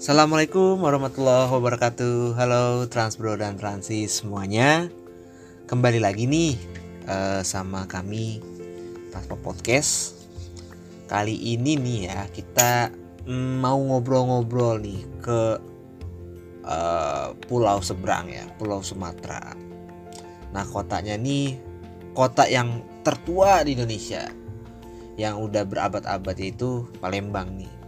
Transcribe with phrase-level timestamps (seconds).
[0.00, 2.32] Assalamualaikum warahmatullahi wabarakatuh.
[2.32, 4.88] Halo Transbro dan Transis semuanya.
[5.68, 6.56] Kembali lagi nih
[7.04, 8.40] uh, sama kami
[9.12, 10.16] Transport Podcast.
[11.04, 12.88] Kali ini nih ya kita
[13.28, 15.60] mm, mau ngobrol-ngobrol nih ke
[16.64, 19.52] uh, pulau seberang ya Pulau Sumatera.
[20.56, 21.60] Nah kotanya nih
[22.16, 24.24] kota yang tertua di Indonesia.
[25.20, 27.79] Yang udah berabad-abad yaitu Palembang nih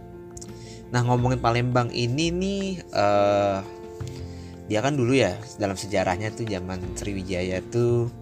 [0.93, 3.65] Nah ngomongin Palembang ini nih uh,
[4.69, 8.13] dia kan dulu ya dalam sejarahnya tuh zaman Sriwijaya tuh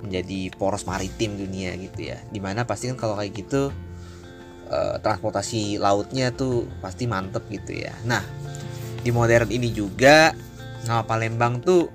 [0.00, 2.18] menjadi poros maritim dunia gitu ya.
[2.32, 3.68] Di mana pasti kan kalau kayak gitu
[4.72, 7.92] uh, transportasi lautnya tuh pasti mantep gitu ya.
[8.08, 8.24] Nah
[9.04, 10.32] di modern ini juga
[10.88, 11.92] nama Palembang tuh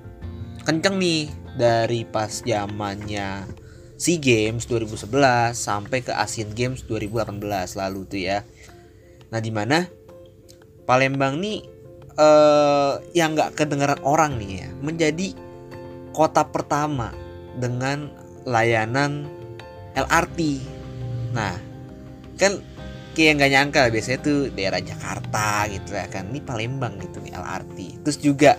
[0.62, 3.44] kenceng nih dari pas zamannya
[3.98, 7.42] SEA Games 2011 sampai ke Asian Games 2018
[7.74, 8.46] lalu tuh ya.
[9.30, 10.01] Nah di mana
[10.92, 11.64] Palembang nih
[12.20, 15.32] uh, yang nggak kedengaran orang nih ya menjadi
[16.12, 17.16] kota pertama
[17.56, 18.12] dengan
[18.44, 19.24] layanan
[19.96, 20.60] LRT.
[21.32, 21.56] Nah,
[22.36, 22.60] kan
[23.16, 26.28] kayak nggak nyangka biasanya tuh daerah Jakarta gitu ya kan.
[26.28, 28.04] Ini Palembang gitu nih LRT.
[28.04, 28.52] Terus juga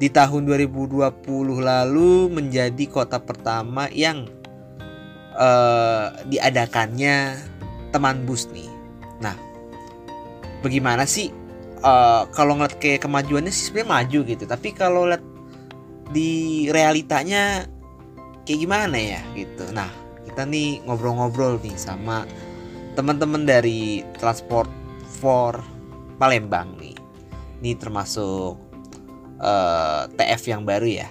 [0.00, 1.20] di tahun 2020
[1.60, 4.24] lalu menjadi kota pertama yang
[5.36, 7.36] uh, diadakannya
[7.92, 8.72] teman bus nih.
[9.20, 9.36] Nah,
[10.64, 11.37] bagaimana sih
[11.82, 14.44] uh, kalau ngeliat kayak kemajuannya sih sebenarnya maju gitu.
[14.46, 15.24] Tapi kalau lihat
[16.12, 17.68] di realitanya
[18.48, 19.68] kayak gimana ya gitu.
[19.72, 19.88] Nah
[20.24, 22.24] kita nih ngobrol-ngobrol nih sama
[22.96, 24.70] teman-teman dari transport
[25.20, 25.60] for
[26.18, 26.96] Palembang nih.
[27.58, 28.54] Ini termasuk
[29.42, 31.08] uh, eh, TF yang baru ya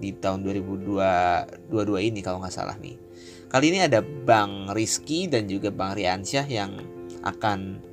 [0.00, 2.96] di tahun 2022 ini kalau nggak salah nih.
[3.50, 6.78] Kali ini ada Bang Rizky dan juga Bang Riansyah yang
[7.26, 7.89] akan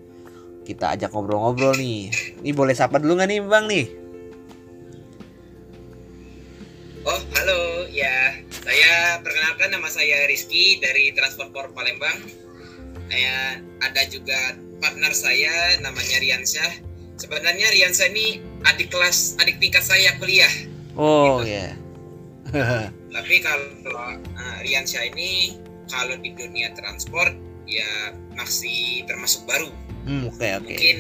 [0.68, 2.12] kita ajak ngobrol-ngobrol nih.
[2.44, 3.88] Ini boleh sapa dulu nggak nih Bang nih?
[7.08, 7.88] Oh, halo.
[7.88, 12.20] Ya, saya perkenalkan nama saya Rizky dari Transport Palembang.
[13.08, 16.84] Saya ada juga partner saya namanya Riansyah.
[17.16, 20.52] Sebenarnya Riansyah ini adik kelas, adik tingkat saya kuliah.
[21.00, 21.56] Oh, gitu.
[21.56, 21.72] ya.
[22.52, 22.92] Yeah.
[23.16, 23.72] Tapi kalau
[24.20, 27.32] uh, Riansyah ini kalau di dunia transport
[27.64, 29.72] ya masih termasuk baru
[30.08, 30.64] Hmm, oke okay, oke.
[30.64, 30.76] Okay.
[30.80, 31.00] Mungkin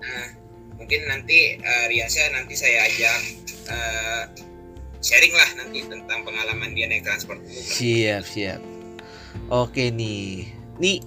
[0.00, 0.28] uh,
[0.80, 3.18] mungkin nanti uh, Riansyah nanti saya ajak
[3.68, 4.22] uh,
[5.04, 7.52] sharing lah nanti tentang pengalaman dia naik transport umum.
[7.52, 8.60] Siap siap.
[9.52, 10.48] Oke nih,
[10.80, 11.04] nih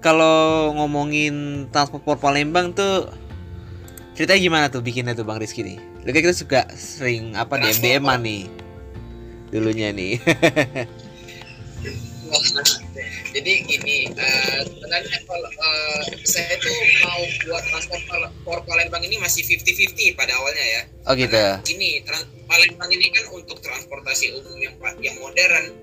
[0.00, 3.12] kalau ngomongin transport Palembang tuh
[4.16, 5.78] ceritanya gimana tuh bikinnya tuh Bang Rizky nih?
[6.08, 8.42] Lu kita suka sering apa DM DM nih
[9.52, 10.16] dulunya nih.
[13.36, 18.02] jadi gini uh, sebenarnya kalau uh, saya tuh mau buat transport
[18.42, 20.82] for Palembang ini masih 50-50 pada awalnya ya.
[21.06, 22.02] Oh gitu Karena gini
[22.46, 25.74] Palembang ini kan untuk transportasi umum yang yang modern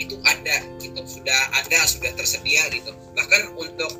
[0.00, 1.00] itu ada gitu.
[1.04, 2.92] Sudah ada sudah tersedia gitu.
[3.16, 3.92] Bahkan untuk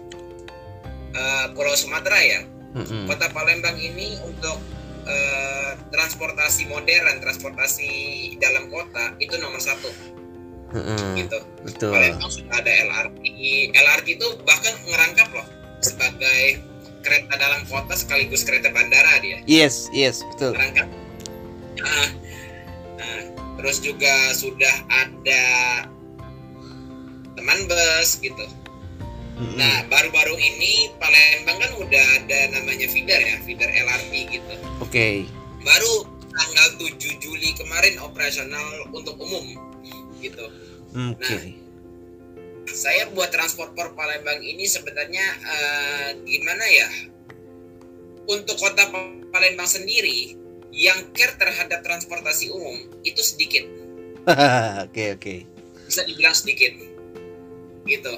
[1.17, 2.41] uh, Pulau Sumatera ya
[2.75, 3.07] mm-hmm.
[3.11, 4.59] kota Palembang ini untuk
[5.07, 7.91] uh, transportasi modern transportasi
[8.39, 9.91] dalam kota itu nomor satu
[10.75, 11.39] hmm, gitu.
[11.67, 11.93] Betul.
[11.93, 13.25] Palembang sudah ada LRT
[13.75, 15.47] LRT itu bahkan ngerangkap loh
[15.81, 16.61] sebagai
[17.01, 19.41] kereta dalam kota sekaligus kereta bandara dia.
[19.49, 20.57] Yes yes betul.
[20.57, 20.89] Ngerangkap.
[21.81, 22.09] Nah,
[23.01, 23.21] nah
[23.61, 25.45] terus juga sudah ada
[27.37, 28.47] teman bus gitu.
[29.41, 34.55] Hmm Nah, baru-baru ini Palembang kan udah ada namanya feeder ya, feeder LRT gitu.
[34.85, 34.93] Oke.
[34.93, 35.15] Okay.
[35.65, 39.70] Baru tanggal 7 Juli kemarin operasional untuk umum
[40.21, 40.45] gitu.
[40.93, 41.19] Oke.
[41.19, 41.45] Okay.
[41.57, 46.89] Nah, saya buat transporter Palembang ini sebenarnya uh, gimana ya?
[48.31, 48.87] Untuk kota
[49.35, 50.39] Palembang sendiri
[50.71, 53.67] yang care terhadap transportasi umum itu sedikit.
[54.31, 54.87] Oke oke.
[54.93, 55.39] Okay, okay.
[55.89, 56.71] Bisa dibilang sedikit,
[57.89, 58.15] gitu.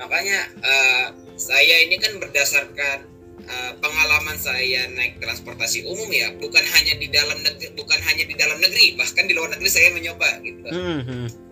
[0.00, 1.06] Makanya uh,
[1.36, 3.09] saya ini kan berdasarkan
[3.46, 8.34] uh, pengalaman saya naik transportasi umum ya, bukan hanya di dalam negeri, bukan hanya di
[8.36, 10.68] dalam negeri, bahkan di luar negeri saya mencoba gitu.
[10.68, 11.50] Mm -hmm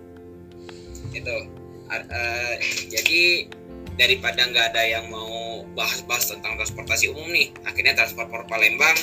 [1.12, 1.36] itu
[1.88, 2.54] uh,
[2.92, 3.48] jadi
[3.98, 8.98] daripada nggak ada yang mau bahas-bahas tentang transportasi umum nih akhirnya transport Palembang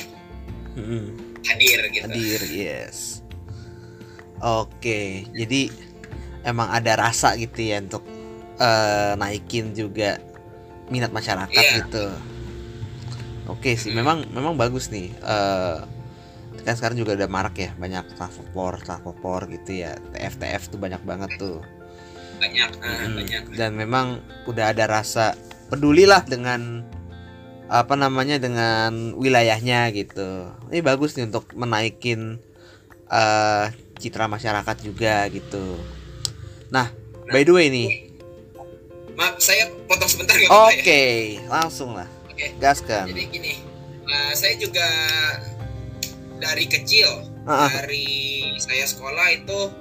[0.80, 1.08] hmm.
[1.44, 3.20] hadir gitu hadir yes
[4.40, 5.62] oke jadi
[6.48, 8.08] emang ada rasa gitu ya untuk
[8.62, 10.22] uh, naikin juga
[10.88, 11.84] minat masyarakat yeah.
[11.84, 12.06] gitu
[13.50, 13.97] oke sih hmm.
[13.97, 15.83] memang memang bagus nih uh,
[16.65, 21.01] kan sekarang juga udah marak ya banyak transport transport gitu ya TF TF tuh banyak
[21.06, 21.62] banget tuh
[22.42, 23.13] banyak hmm.
[23.15, 24.19] banyak dan memang
[24.50, 25.38] udah ada rasa
[25.69, 26.86] peduli lah dengan
[27.65, 30.53] apa namanya dengan wilayahnya gitu.
[30.69, 32.38] Ini bagus nih untuk menaikin
[33.09, 35.81] uh, citra masyarakat juga gitu.
[36.69, 37.89] Nah, nah by the way nih.
[39.15, 40.51] Maaf, saya potong sebentar ya?
[40.51, 41.15] Oke, okay,
[41.48, 42.09] langsung lah.
[42.36, 42.52] Oke.
[42.52, 42.60] Okay.
[42.60, 43.08] Gaskan.
[43.08, 43.54] Jadi gini,
[44.12, 44.84] uh, saya juga
[46.44, 47.08] dari kecil,
[47.48, 47.70] uh -uh.
[47.72, 49.72] dari saya sekolah itu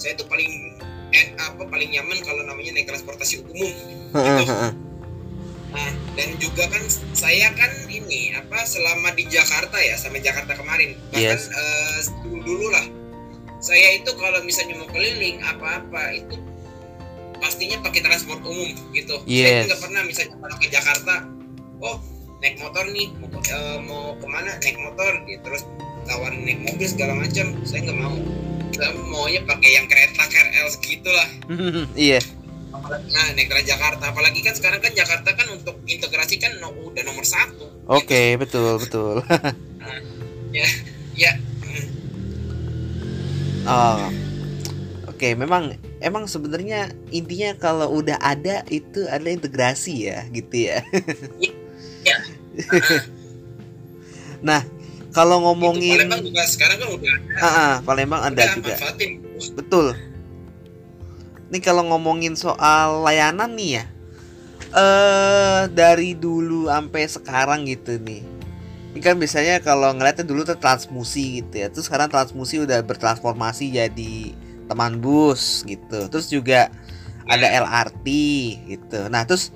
[0.00, 0.80] saya tuh paling
[1.12, 3.72] eh, apa paling nyaman kalau namanya naik transportasi umum.
[4.08, 4.38] Uh -uh.
[4.40, 4.54] Gitu.
[5.72, 10.96] Nah, dan juga kan saya kan ini apa selama di Jakarta ya, sama Jakarta kemarin.
[11.12, 11.52] Bahkan yes.
[11.52, 12.88] uh, dulu lah.
[13.60, 16.40] Saya itu kalau misalnya mau keliling apa-apa itu
[17.36, 19.20] pastinya pakai transport umum gitu.
[19.28, 19.44] Yes.
[19.44, 21.14] Saya nggak pernah misalnya kalau ke Jakarta,
[21.82, 21.98] oh
[22.42, 25.42] naik motor nih mau, uh, mau ke mana naik motor gitu.
[25.42, 25.62] Terus
[26.06, 28.16] tawarin naik mobil segala macam saya nggak mau.
[28.72, 31.28] Saya maunya pakai yang kereta KRL segitulah
[32.08, 32.24] iya.
[32.88, 37.22] Nah naik Jakarta apalagi kan sekarang kan Jakarta kan untuk integrasi kan no, udah nomor
[37.22, 37.68] satu.
[37.84, 38.40] Oke okay, gitu.
[38.40, 39.14] betul betul.
[39.28, 40.00] Nah,
[40.56, 40.68] ya
[41.12, 41.32] ya.
[43.68, 44.08] Oh.
[45.12, 50.82] Oke okay, memang emang sebenarnya intinya kalau udah ada itu ada integrasi ya gitu ya,
[52.04, 52.18] ya.
[54.48, 54.60] nah
[55.12, 57.32] kalau ngomongin itu Palembang juga sekarang kan udah ada.
[57.36, 58.74] Ah, ah Palembang ada udah, juga.
[58.74, 59.10] Manfaatin.
[59.52, 59.86] Betul.
[61.52, 63.84] Nih kalau ngomongin soal layanan nih ya.
[64.72, 68.24] Eh dari dulu sampai sekarang gitu nih.
[68.92, 71.68] Ini kan biasanya kalau ngeliatnya dulu tuh transmusi gitu ya.
[71.68, 74.14] Terus sekarang transmusi udah bertransformasi jadi
[74.64, 76.08] teman bus gitu.
[76.08, 76.72] Terus juga
[77.28, 77.60] ada iya.
[77.60, 78.06] LRT
[78.68, 79.00] gitu.
[79.12, 79.52] Nah, terus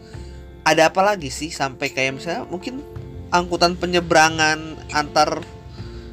[0.66, 2.82] ada apa lagi sih sampai kayak misalnya mungkin
[3.30, 5.46] angkutan penyeberangan antar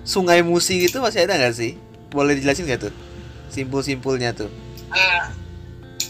[0.06, 1.74] sungai Musi itu masih ada nggak sih?
[2.14, 2.94] Boleh dijelasin nggak tuh?
[3.50, 4.54] Simpul-simpulnya tuh.
[4.94, 5.26] Uh,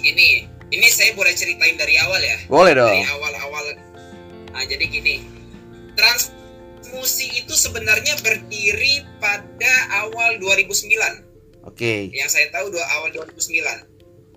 [0.04, 2.38] ini, ini saya boleh ceritain dari awal ya.
[2.52, 2.92] Boleh dong.
[2.92, 3.66] Dari awal-awal.
[4.52, 5.24] Nah, jadi gini,
[5.96, 6.36] Trans
[6.92, 9.74] Musi itu sebenarnya berdiri pada
[10.04, 11.64] awal 2009.
[11.64, 11.80] Oke.
[11.80, 12.00] Okay.
[12.12, 13.93] Yang saya tahu dua awal 2009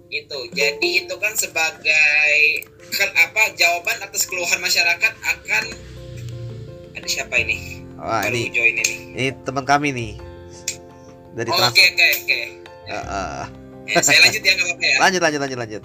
[0.06, 2.38] itu jadi itu kan sebagai
[2.94, 5.64] kan apa jawaban atas keluhan masyarakat akan
[6.96, 7.82] ada siapa ini?
[7.96, 8.96] Wah, Baru ini, join ini.
[9.16, 10.12] Ini teman kami nih.
[11.36, 12.40] Dari oh, Oke, oke, oke.
[13.86, 14.96] Ya, saya lanjut ya nggak apa-apa ya.
[14.98, 15.82] Lanjut, lanjut, lanjut, lanjut.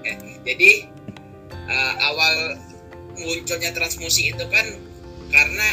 [0.00, 0.12] Oke,
[0.46, 0.70] jadi
[1.68, 2.34] uh, awal
[3.18, 4.66] munculnya transmusi itu kan
[5.32, 5.68] karena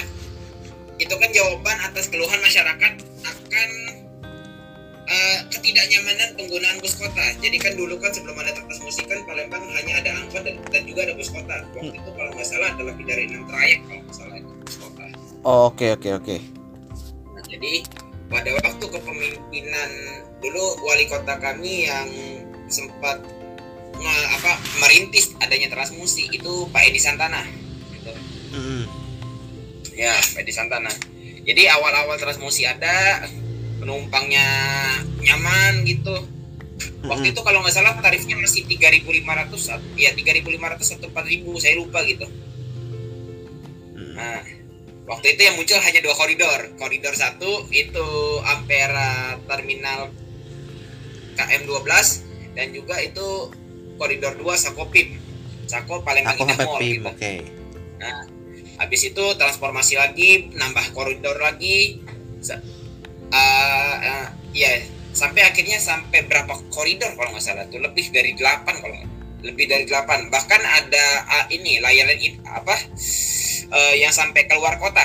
[1.00, 2.94] itu kan jawaban atas keluhan masyarakat
[3.24, 3.70] akan
[5.10, 7.26] uh, ketidaknyamanan penggunaan bus kota.
[7.42, 11.10] Jadi kan dulu kan sebelum ada transmusi kan Palembang hanya ada angkot dan, dan juga
[11.10, 11.66] ada bus kota.
[11.74, 12.00] Waktu hmm.
[12.00, 15.06] itu kalau nggak salah ada lebih dari enam trayek kalau nggak salah itu bus kota.
[15.44, 16.36] Oh, oke oke oke.
[17.34, 17.74] Nah, jadi
[18.30, 19.92] pada waktu kepemimpinan
[20.40, 22.08] dulu wali kota kami yang
[22.70, 23.18] sempat
[23.98, 27.42] nge, apa merintis adanya transmusi itu Pak Edi Santana.
[27.92, 28.12] Gitu.
[28.54, 28.86] Mm.
[29.98, 30.94] Ya, Pak Edi Santana.
[31.44, 33.26] Jadi awal-awal transmusi ada,
[33.80, 34.48] penumpangnya
[35.24, 36.16] nyaman gitu.
[37.00, 42.28] Waktu itu kalau nggak salah tarifnya masih 3.500 ya 3.500 atau 4.000 saya lupa gitu.
[44.16, 44.44] Nah
[45.08, 46.60] waktu itu yang muncul hanya dua koridor.
[46.76, 48.08] Koridor satu itu
[48.44, 50.12] Ampera Terminal
[51.40, 51.88] KM12
[52.56, 53.52] dan juga itu
[53.96, 55.20] koridor 2 Sakopim.
[55.68, 57.08] Sako paling Sako Mall gitu.
[57.16, 57.46] Okay.
[58.00, 58.26] Nah,
[58.80, 62.00] habis itu transformasi lagi, nambah koridor lagi,
[63.34, 64.70] uh, uh, ya
[65.14, 68.98] sampai akhirnya sampai berapa koridor kalau nggak salah tuh lebih dari 8 kalau
[69.42, 72.76] lebih dari 8 bahkan ada uh, ini layanan apa
[73.74, 75.04] uh, yang sampai keluar kota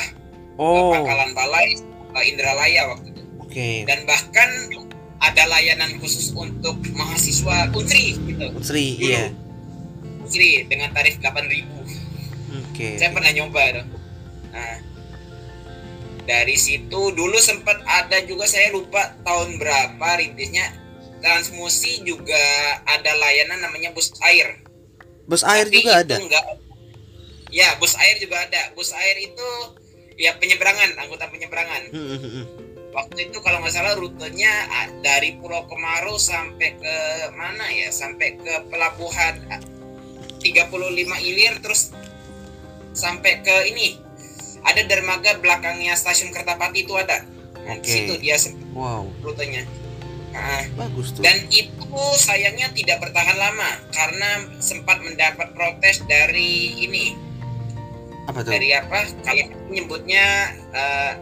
[0.61, 0.93] oh.
[0.93, 1.78] Pangkalan Balai
[2.12, 3.76] uh, Indralaya waktu itu okay.
[3.88, 4.50] dan bahkan
[5.25, 9.33] ada layanan khusus untuk mahasiswa Unsri gitu Unsri iya
[10.21, 11.75] Unsri dengan tarif 8000
[12.54, 12.71] Oke.
[12.75, 12.93] Okay.
[12.99, 13.87] Saya pernah nyoba tuh.
[14.54, 14.75] Nah,
[16.25, 20.83] dari situ dulu sempat ada juga saya lupa tahun berapa rintisnya.
[21.25, 22.45] Transmusi juga
[22.85, 24.61] ada layanan namanya bus air.
[25.25, 26.21] Bus air Tapi juga ada?
[26.21, 26.45] enggak,
[27.49, 28.76] ya bus air juga ada.
[28.76, 29.49] Bus air itu
[30.21, 31.83] ya penyeberangan angkutan penyeberangan.
[31.97, 32.45] Hmm, hmm, hmm.
[32.93, 34.52] waktu itu kalau nggak salah rutenya
[35.00, 36.97] dari Pulau Kemarau sampai ke
[37.33, 37.88] mana ya?
[37.88, 39.49] Sampai ke pelabuhan
[40.45, 41.88] 35 ilir terus
[42.93, 44.03] sampai ke ini
[44.64, 47.25] ada dermaga belakangnya stasiun Kertapati itu ada
[47.64, 48.09] nah, okay.
[48.09, 48.37] situ dia
[48.73, 49.04] wow.
[49.21, 49.62] rutenya
[50.33, 57.14] nah, bagus tuh dan itu sayangnya tidak bertahan lama karena sempat mendapat protes dari ini
[58.25, 58.52] apa tuh?
[58.56, 61.12] dari apa kalau menyebutnya uh,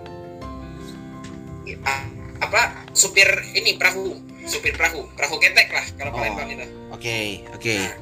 [2.42, 6.18] apa supir ini perahu supir perahu perahu ketek lah kalau oh.
[6.18, 7.82] Palembang itu oke okay, oke okay.
[7.82, 7.94] nah,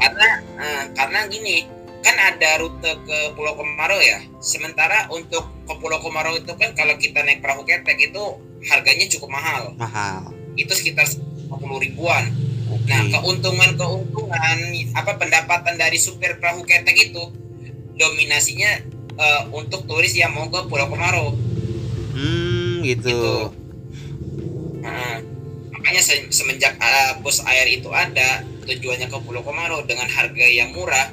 [0.00, 0.28] karena
[0.60, 1.56] uh, karena gini
[2.02, 4.20] kan ada rute ke Pulau Komarau ya.
[4.42, 8.22] Sementara untuk ke Pulau Komarau itu kan kalau kita naik perahu ketek itu
[8.66, 9.62] harganya cukup mahal.
[9.78, 10.34] Mahal.
[10.58, 12.34] Itu sekitar 50 ribuan.
[12.72, 12.88] Oke.
[12.88, 14.58] Nah, keuntungan-keuntungan
[14.98, 17.22] apa pendapatan dari supir perahu ketek itu
[17.94, 18.70] dominasinya
[19.16, 21.38] eh, untuk turis yang mau ke Pulau Komarau.
[22.12, 23.08] Hmm, gitu.
[23.08, 23.34] Gitu.
[24.82, 25.22] Nah,
[25.70, 30.72] makanya se- semenjak eh, bus air itu ada tujuannya ke Pulau Komarau dengan harga yang
[30.72, 31.12] murah,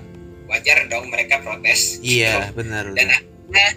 [0.50, 2.02] wajar dong mereka protes.
[2.02, 2.90] Iya, benar.
[2.98, 3.68] Dan akhirnya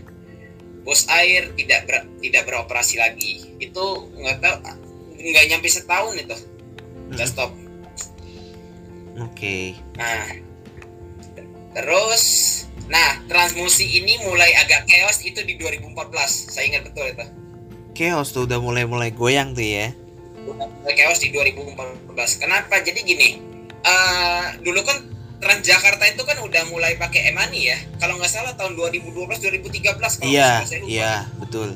[0.82, 3.52] bus air tidak ber- tidak beroperasi lagi.
[3.60, 4.56] Itu nggak tahu
[5.22, 6.36] nggak nyampe setahun itu
[7.12, 7.52] udah stop.
[9.20, 9.76] Oke.
[10.00, 10.40] Nah,
[11.76, 12.24] terus,
[12.88, 15.92] nah transmusi ini mulai agak chaos itu di 2014.
[16.48, 17.26] Saya ingat betul itu.
[17.92, 19.92] Chaos tuh udah mulai-mulai goyang tuh ya.
[20.48, 22.40] Mulai chaos di 2014.
[22.40, 22.80] Kenapa?
[22.80, 23.28] Jadi gini,
[23.84, 24.98] eh dulu kan
[25.42, 27.78] Transjakarta itu kan udah mulai pakai e-money ya.
[27.98, 29.10] Kalau nggak salah tahun 2012
[29.42, 30.88] 2013 kalau Iya, saya lupa.
[30.88, 31.68] iya, betul.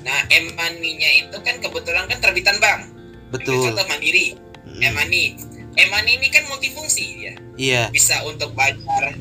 [0.00, 2.88] Nah, e-money-nya itu kan kebetulan kan terbitan bank.
[3.28, 3.68] Betul.
[3.68, 5.24] Contoh Mandiri, Mm, e-money.
[5.76, 7.34] E-money ini kan multifungsi ya.
[7.56, 9.12] Iya, bisa untuk bayar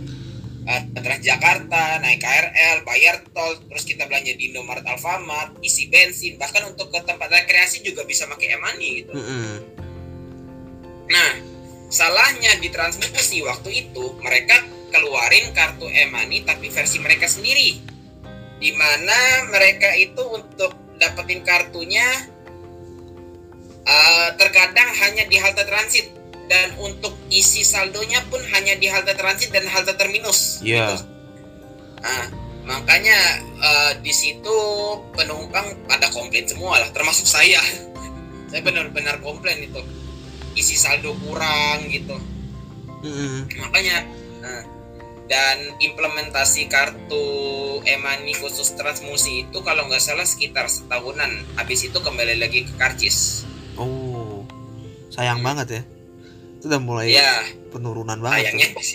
[0.65, 6.63] uh, Transjakarta, naik KRL, bayar tol, terus kita belanja di Indomaret, Alfamart, isi bensin, bahkan
[6.65, 9.11] untuk ke tempat rekreasi juga bisa pakai e-money gitu.
[9.13, 9.51] mm-mm.
[11.05, 11.31] Nah,
[11.95, 14.59] salahnya di transmusi waktu itu mereka
[14.91, 17.79] keluarin kartu e-money tapi versi mereka sendiri.
[18.59, 22.03] Di mana mereka itu untuk dapetin kartunya
[23.87, 26.11] uh, terkadang hanya di halte transit
[26.51, 30.59] dan untuk isi saldonya pun hanya di halte transit dan halte terminus.
[30.59, 30.99] Iya.
[30.99, 31.03] gitu.
[32.05, 32.23] Nah,
[32.75, 33.17] makanya
[33.59, 34.57] uh, di situ
[35.15, 37.59] penumpang pada komplain semua lah, termasuk saya.
[38.51, 39.81] saya benar-benar komplain itu
[40.55, 42.15] isi saldo kurang gitu.
[43.03, 43.45] Mm-mm.
[43.61, 43.97] Makanya
[44.41, 44.63] nah,
[45.25, 47.25] dan implementasi kartu
[47.83, 51.43] e-money khusus transmusi itu kalau nggak salah sekitar setahunan.
[51.55, 53.43] Habis itu kembali lagi ke karcis.
[53.75, 54.41] Oh,
[55.11, 55.81] sayang banget ya.
[56.57, 58.49] Itu udah mulai Ya, penurunan banget.
[58.49, 58.85] sayangnya tuh.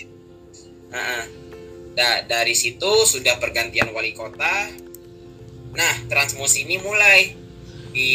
[0.91, 1.23] Nah,
[1.93, 4.67] da- dari situ sudah pergantian wali kota.
[5.71, 7.31] Nah, transmusi ini mulai
[7.91, 8.11] di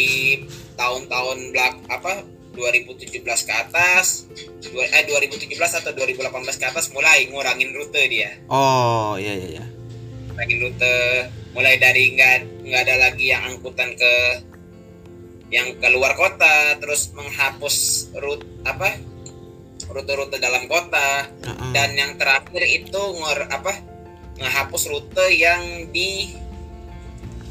[0.73, 2.21] tahun-tahun belak apa
[2.57, 4.25] 2017 ke atas,
[4.59, 5.45] dua- eh 2017
[5.77, 8.33] atau 2018 ke atas mulai ngurangin rute dia.
[8.49, 9.65] Oh, iya iya iya.
[10.27, 10.95] Ngurangin rute
[11.53, 12.35] mulai dari nggak
[12.65, 14.13] nggak ada lagi yang angkutan ke
[15.47, 17.75] yang keluar kota, terus menghapus
[18.17, 18.97] rute apa
[19.87, 21.71] rute-rute dalam kota, Heeh.
[21.71, 23.71] dan yang terakhir itu ngor apa
[24.35, 26.35] ngehapus rute yang di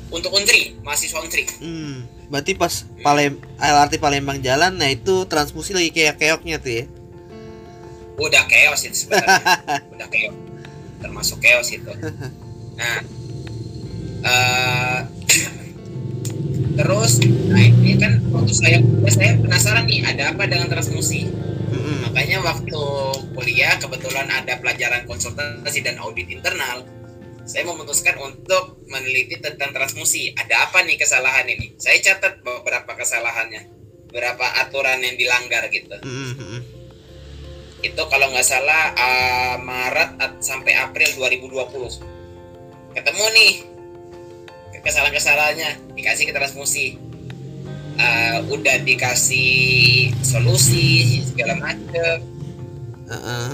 [0.07, 5.90] untuk untri mahasiswa untri Hmm, berarti pas Palem LRT Palembang jalan, nah itu transmusi lagi
[5.95, 6.85] kayak keoknya tuh ya.
[8.16, 9.45] udah chaos itu sebenarnya.
[9.92, 10.37] Udah chaos
[10.97, 11.92] termasuk chaos itu.
[12.80, 12.99] Nah
[14.26, 15.00] eh,
[16.80, 17.12] terus
[17.49, 18.78] nah ini kan waktu saya
[19.09, 21.30] saya penasaran nih ada apa dengan transmusi
[21.73, 22.11] Mm-mm.
[22.11, 22.83] makanya waktu
[23.33, 26.85] kuliah kebetulan ada pelajaran konsultasi dan audit internal
[27.47, 30.35] saya memutuskan untuk meneliti tentang transmusi.
[30.35, 31.79] Ada apa nih kesalahan ini?
[31.79, 33.76] Saya catat beberapa kesalahannya
[34.07, 35.93] beberapa aturan yang dilanggar gitu.
[36.00, 36.62] Mm-mm.
[37.85, 43.53] itu kalau nggak salah uh, Maret sampai April 2020 ketemu nih
[44.81, 46.87] kesalahan-kesalahannya dikasih ke transmusi.
[47.97, 52.25] Uh, udah dikasih solusi segala macem.
[53.09, 53.49] Heeh.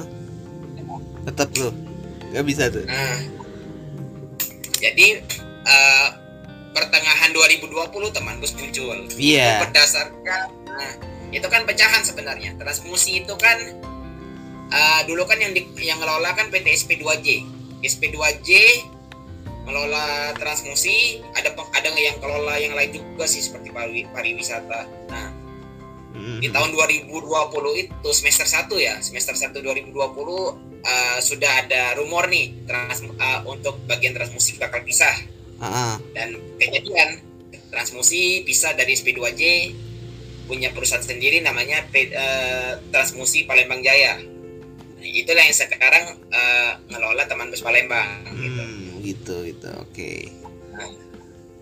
[1.31, 1.71] Tetap tuh,
[2.35, 2.83] nggak bisa tuh.
[2.87, 3.19] Nah,
[4.83, 5.23] jadi
[5.63, 6.09] eh,
[6.75, 7.71] pertengahan 2020
[8.11, 8.99] teman bus muncul.
[9.15, 9.47] Iya.
[9.47, 10.93] Itu berdasarkan, nah,
[11.31, 12.59] itu kan pecahan sebenarnya.
[12.59, 13.59] Transmusi itu kan
[14.75, 17.29] eh, dulu kan yang di, yang ngelola kan PT SP2J.
[17.83, 18.51] SP2J
[19.63, 24.91] ngelola transmusi, ada ada yang kelola yang lain juga sih seperti pari- pariwisata.
[25.07, 25.31] Nah,
[26.19, 26.43] Mm-mm.
[26.43, 27.09] di tahun 2020
[27.79, 29.97] itu semester 1 ya semester 1 2020
[30.83, 35.15] uh, sudah ada rumor nih trans, uh, untuk bagian transmusi bakal pisah
[35.63, 35.95] Heeh.
[36.13, 37.23] dan kejadian
[37.71, 39.43] transmusi pisah dari SP2J
[40.45, 47.25] punya perusahaan sendiri namanya P- uh, Transmusi Palembang Jaya nah, itulah yang sekarang uh, ngelola
[47.25, 48.63] teman bus Palembang gitu.
[48.63, 49.71] Hmm, gitu gitu.
[49.83, 50.29] Oke.
[50.75, 50.91] Nah,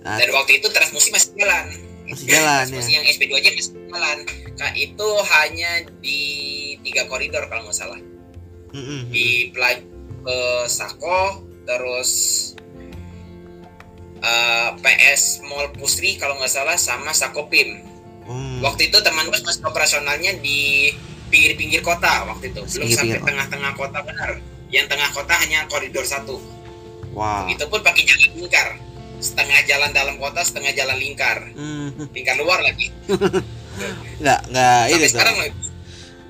[0.00, 1.76] Nah, dan waktu itu transmusi masih jalan
[2.08, 2.94] Masih jalan, transmusi ya.
[2.96, 4.18] yang SP2J masih jalan
[4.56, 6.20] Kak, itu hanya di
[6.80, 8.00] tiga koridor kalau nggak salah
[8.74, 9.78] mm-mm, di Pelaj
[10.20, 12.10] ke Sako terus
[14.20, 18.62] eh, PS Mall Pusri kalau nggak salah sama Sakopim Hmm.
[18.62, 20.92] waktu itu teman bus masih operasionalnya di
[21.34, 24.30] pinggir-pinggir kota waktu itu belum Pinggir-pinggir sampai tengah-tengah kota benar
[24.70, 26.38] yang tengah kota hanya koridor satu.
[27.10, 27.50] Wow.
[27.50, 28.78] Itu pun pakai jalan lingkar.
[29.18, 31.42] Setengah jalan dalam kota, setengah jalan lingkar.
[31.52, 32.94] Hmm, Lingkar luar lagi.
[34.22, 35.34] nggak nggak ini sekarang.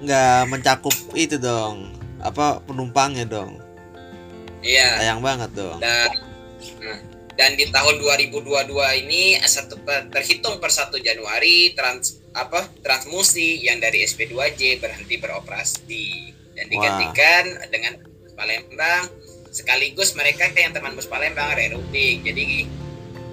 [0.01, 2.00] Nggak mencakup itu dong.
[2.21, 3.57] Apa penumpangnya dong?
[4.61, 5.01] Iya.
[5.01, 5.81] Sayang banget dong.
[5.81, 6.11] Dan
[6.85, 6.99] nah,
[7.41, 8.45] dan di tahun 2022
[9.07, 16.07] ini satu per- terhitung per 1 Januari trans apa Transmusi yang dari SP2J berhenti beroperasi
[16.55, 16.73] dan Wah.
[16.77, 19.09] digantikan dengan bus Palembang
[19.51, 22.23] sekaligus mereka yang teman bus Palembang rerouting.
[22.23, 22.69] Jadi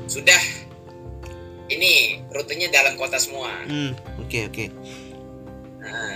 [0.07, 0.41] sudah
[1.67, 3.51] ini rutenya dalam kota semua.
[3.67, 3.91] Hmm,
[4.23, 4.65] oke oke.
[5.83, 6.15] Nah,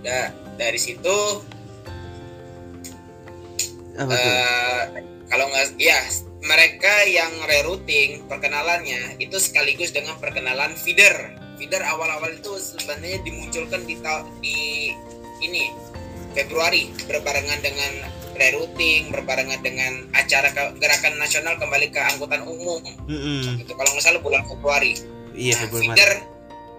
[0.00, 1.42] da- dari situ?
[3.94, 4.82] Eh,
[5.30, 5.98] kalau nggak ya
[6.44, 13.94] mereka yang rerouting perkenalannya itu sekaligus dengan perkenalan feeder feeder awal-awal itu sebenarnya dimunculkan di
[14.42, 14.58] di
[15.40, 15.70] ini
[16.34, 17.92] Februari berbarengan dengan
[18.34, 23.62] rerouting berbarengan dengan acara ke- gerakan nasional kembali ke angkutan umum Mm-mm.
[23.62, 24.98] itu kalau nggak salah bulan Februari
[25.38, 26.10] Iya nah, Februari feeder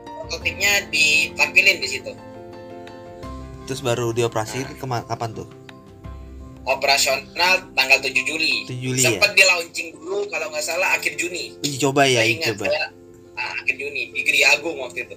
[0.03, 2.11] prototipnya ditampilin di situ
[3.65, 5.49] Terus baru dioperasi kema- kapan tuh?
[6.65, 9.13] operasional tanggal 7 Juli 7 Juli ya.
[9.13, 12.65] sempat di launching dulu kalau nggak salah akhir Juni Uji coba ya, saya ingat coba.
[12.65, 12.83] saya
[13.37, 15.15] ah, akhir Juni di Geri Agung waktu itu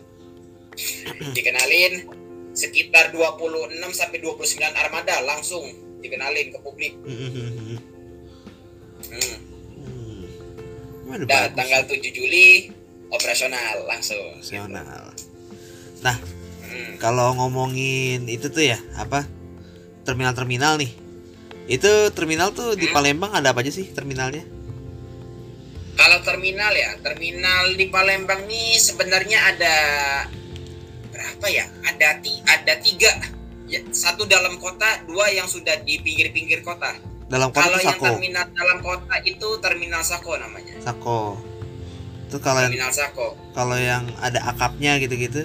[1.37, 2.05] dikenalin
[2.52, 5.64] sekitar 26 sampai 29 armada langsung
[6.05, 7.33] dikenalin ke publik Mm-mm.
[7.33, 7.78] hmm.
[9.09, 9.37] Hmm.
[11.00, 11.57] Gimana dan bagus.
[11.57, 12.69] tanggal 7 Juli
[13.09, 15.17] operasional langsung Nasional.
[16.68, 16.94] Hmm.
[17.00, 19.25] Kalau ngomongin itu tuh ya apa
[20.04, 20.92] terminal-terminal nih,
[21.66, 22.94] itu terminal tuh di Hmm.
[22.94, 24.44] Palembang ada apa aja sih terminalnya?
[25.98, 29.75] kalau terminal ya terminal di Palembang nih sebenarnya ada
[31.10, 33.10] berapa ya ada ti ada tiga
[33.66, 36.94] ya, satu dalam kota dua yang sudah di pinggir-pinggir kota
[37.26, 40.78] Dalam kota Kalau yang Sako, terminal dalam kota itu terminal Sako namanya.
[40.81, 41.37] Sako.
[42.24, 43.28] Itu kalau yang Terminal Sako.
[43.52, 45.44] kalau yang ada akapnya gitu-gitu.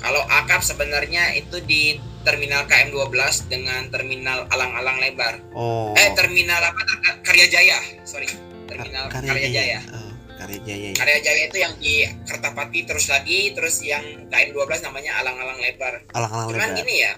[0.00, 3.12] Kalau akap sebenarnya itu di terminal KM12
[3.48, 5.40] dengan terminal alang-alang lebar.
[5.52, 5.92] Oh.
[5.92, 6.80] Eh terminal apa?
[6.80, 8.28] Ter- Karya Jaya, sorry.
[8.64, 9.80] Terminal Ka- Karya Jaya.
[9.88, 10.88] Oh, Karya Jaya.
[10.90, 10.96] ya.
[10.96, 16.04] Karya Jaya itu yang di Kertapati terus lagi, terus yang KM12 namanya alang-alang lebar.
[16.12, 16.78] Alang-alang Cuman lebar.
[16.80, 17.12] gini ya,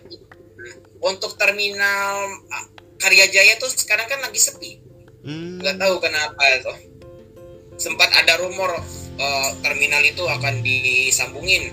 [1.00, 2.30] untuk terminal
[2.96, 4.72] Karya Jaya tuh sekarang kan lagi sepi.
[5.22, 5.62] Hmm.
[5.62, 6.74] nggak tahu kenapa itu
[7.78, 8.74] sempat ada rumor
[9.14, 11.70] eh, terminal itu akan disambungin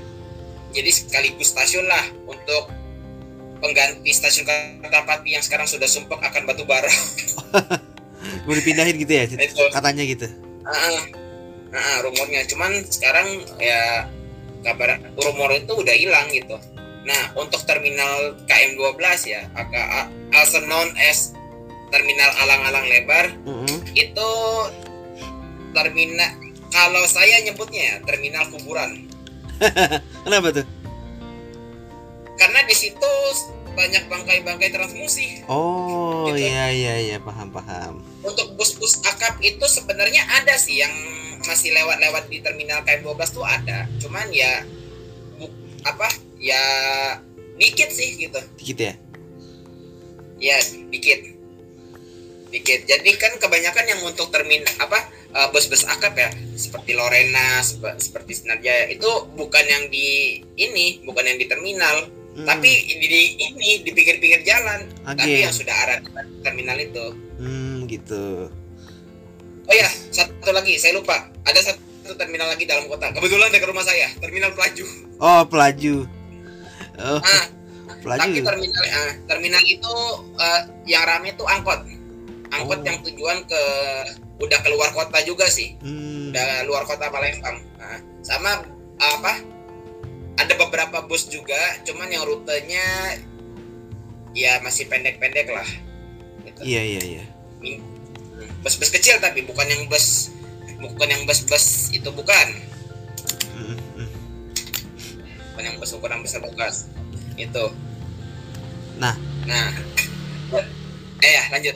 [0.76, 2.70] jadi sekaligus stasiun lah untuk
[3.60, 4.48] pengganti stasiun
[4.80, 6.90] Kertapati yang sekarang sudah sumpah akan batu bara
[8.46, 9.26] Mau dipindahin gitu ya?
[9.26, 9.64] Itu.
[9.72, 10.28] Katanya gitu.
[10.68, 11.02] Ah,
[11.74, 14.06] ah, rumornya cuman sekarang ya
[14.64, 16.60] kabar rumor itu udah hilang gitu
[17.08, 21.32] nah untuk terminal KM12 ya aka also known as
[21.90, 23.82] terminal alang-alang lebar Mm-mm.
[23.96, 24.30] itu
[25.74, 26.32] terminal
[26.70, 29.09] kalau saya nyebutnya ya terminal kuburan
[30.24, 30.66] Kenapa tuh?
[32.36, 33.12] karena di situ
[33.70, 36.40] banyak bangkai-bangkai transmusi Oh Gitu.
[36.46, 38.00] iya iya iya paham paham.
[38.22, 40.92] untuk bus-bus akap itu sebenarnya ada sih yang
[41.42, 44.64] masih lewat-lewat di terminal KM12 tuh ada cuman ya
[45.36, 46.64] bu- apa ya
[47.56, 48.94] dikit sih gitu Dikit ya.
[50.40, 50.58] ya
[50.90, 51.20] dikit
[52.50, 52.86] dikit.
[52.86, 58.44] Jadi kan kebanyakan yang untuk termin apa eh, bus-bus akap ya seperti Lorena sep- seperti
[58.44, 59.08] Sinarjaya itu
[59.38, 62.10] bukan yang di ini bukan yang di terminal.
[62.30, 64.86] Hmm, tapi di, di- ini di pinggir-pinggir jalan.
[65.06, 65.46] Tapi agen.
[65.50, 66.00] yang sudah arah
[66.46, 67.06] terminal itu.
[67.40, 68.50] Hmm gitu.
[69.70, 71.30] oh ya satu lagi saya lupa.
[71.46, 73.14] Ada satu terminal lagi dalam kota.
[73.14, 74.86] Kebetulan dekat rumah saya terminal pelaju.
[75.22, 75.96] Oh pelaju.
[77.00, 77.46] Oh ah
[78.00, 78.22] pelaju.
[78.22, 79.94] tapi terminal ah, terminal itu
[80.40, 81.80] eh, yang rame tuh angkot
[82.52, 82.86] angkot Oh.
[82.86, 83.62] yang tujuan ke
[84.40, 86.32] udah keluar kota juga sih Hmm.
[86.32, 88.62] udah luar kota Palembang Nah, sama
[88.98, 89.34] apa
[90.36, 93.16] ada beberapa bus juga cuman yang rutenya
[94.32, 95.68] ya masih pendek-pendek lah
[96.44, 96.60] gitu.
[96.62, 97.24] Iya iya iya.
[98.60, 100.32] bus-bus kecil tapi bukan yang bus
[100.78, 102.48] bukan yang bus-bus itu bukan
[105.52, 106.72] bukan yang bus ukuran besar bukan
[107.36, 107.66] itu
[108.96, 109.16] Nah.
[109.44, 109.72] nah
[111.24, 111.76] eh ya lanjut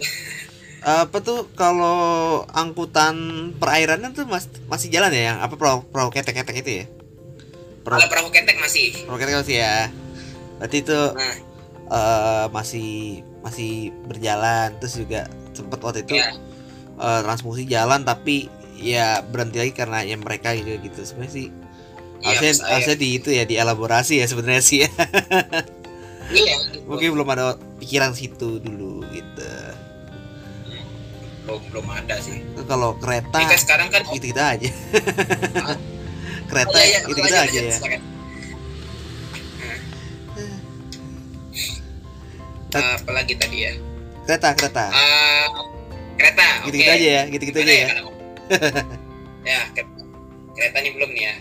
[0.83, 3.15] Apa tuh kalau angkutan
[3.55, 6.85] perairannya tuh mas, masih jalan ya yang apa perahu perahu ketek-ketek itu ya?
[7.87, 9.77] Perahu, kalau perahu ketek masih perahu ketek masih ya.
[10.59, 11.35] Berarti itu nah
[11.93, 16.31] eh, masih masih berjalan terus juga sempet waktu itu ya
[16.97, 18.47] eh, transmusi jalan tapi
[18.79, 21.47] ya berhenti lagi karena ya mereka gitu gitu sebenarnya sih
[22.23, 22.71] iya, harusnya air.
[22.75, 24.89] harusnya di itu ya dielaborasi ya sebenarnya sih ya.
[26.33, 26.55] iya
[26.89, 29.51] mungkin belum ada pikiran situ dulu gitu
[31.43, 32.39] belum belum ada sih.
[32.63, 34.69] Kalau kereta kan sekarang kan gitu gitu aja.
[35.59, 35.77] Ah.
[36.49, 37.99] kereta Oh, iya, iya, gitu gitu lanjut, aja lanjut, ya.
[42.73, 43.73] Tet- Nah, apalagi tadi ya?
[44.25, 44.85] Kereta kereta.
[44.89, 45.47] Ah,
[46.17, 46.95] kereta gitu gitu oke.
[46.97, 47.87] aja ya gitu gitu aja ya.
[47.87, 48.03] Kak?
[49.43, 50.01] ya kereta,
[50.57, 51.35] kereta nih belum nih ya.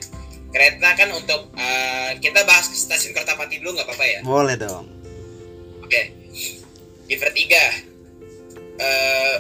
[0.53, 4.21] Kereta kan untuk eh, kita bahas ke stasiun Kertapati dulu nggak apa-apa ya?
[4.21, 4.85] Boleh dong.
[5.81, 6.12] Oke.
[7.09, 7.65] Di Vertiga
[8.83, 9.35] eh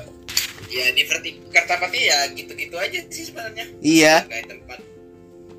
[0.72, 1.02] ya di
[1.52, 3.68] Kertapati ya gitu-gitu aja sih sebenarnya.
[3.84, 4.24] Iya.
[4.24, 4.78] Sebagai tempat.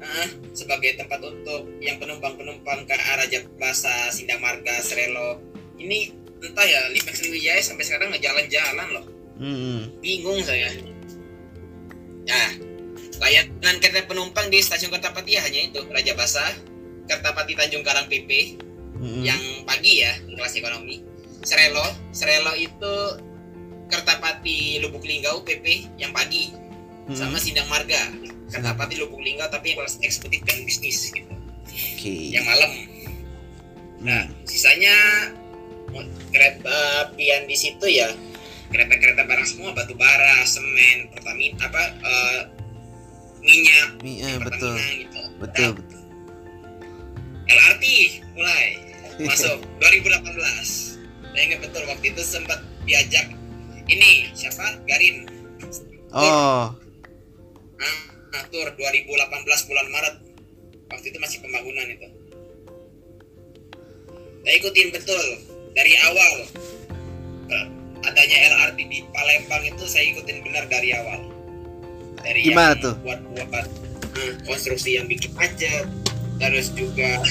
[0.04, 5.40] Ah, sebagai tempat untuk yang penumpang-penumpang ke arah Jakbasa, Sindang Marga, Serelo.
[5.80, 6.12] Ini
[6.44, 9.06] entah ya Limek Sriwijaya sampai sekarang nggak jalan-jalan loh.
[9.34, 9.98] Mm-mm.
[9.98, 10.70] bingung saya.
[12.30, 12.50] Nah
[13.18, 16.46] layanan kereta penumpang di stasiun Kertapati ya hanya itu Raja Basa
[17.10, 18.62] Kertapati Tanjung Karang PP
[19.02, 19.24] Mm-mm.
[19.26, 21.02] yang pagi ya kelas ekonomi.
[21.42, 22.94] Serelo Serelo itu
[23.94, 26.50] Kertapati Lubuk Linggau PP yang pagi.
[27.04, 27.14] Mm-mm.
[27.14, 28.00] sama Sindang Marga.
[28.48, 31.30] Kertapati Lubuk Linggau tapi yang kelas eksekutif dan bisnis gitu.
[31.64, 32.14] Oke.
[32.32, 32.72] Yang malam.
[34.00, 34.96] Nah sisanya
[35.90, 36.74] mo- kereta
[37.06, 38.10] apian di situ ya
[38.68, 42.42] kereta-kereta barang semua batu bara semen pertamina apa eh,
[43.40, 44.74] minyak Mi- eh, betul.
[44.74, 45.20] Pertamina gitu.
[45.38, 46.02] Betul Nah, betul.
[47.46, 47.86] LRT
[48.34, 48.66] mulai.
[49.30, 50.34] Masuk 2018
[51.24, 53.30] saya ingat betul waktu itu sempat diajak
[53.90, 54.80] ini siapa?
[54.88, 55.28] Garin.
[56.14, 56.72] Oh.
[57.80, 57.98] Nah,
[58.32, 60.16] nah, tur 2018 bulan Maret.
[60.94, 62.08] Waktu itu masih pembangunan itu.
[64.44, 65.26] Saya ikutin betul.
[65.74, 66.34] Dari awal.
[68.04, 71.24] Adanya LRT di Palembang itu saya ikutin benar dari awal.
[72.20, 72.96] Dari Gimana yang tuh?
[73.00, 73.68] buat buat
[74.20, 75.88] eh, konstruksi yang bikin macet.
[76.36, 77.24] Terus juga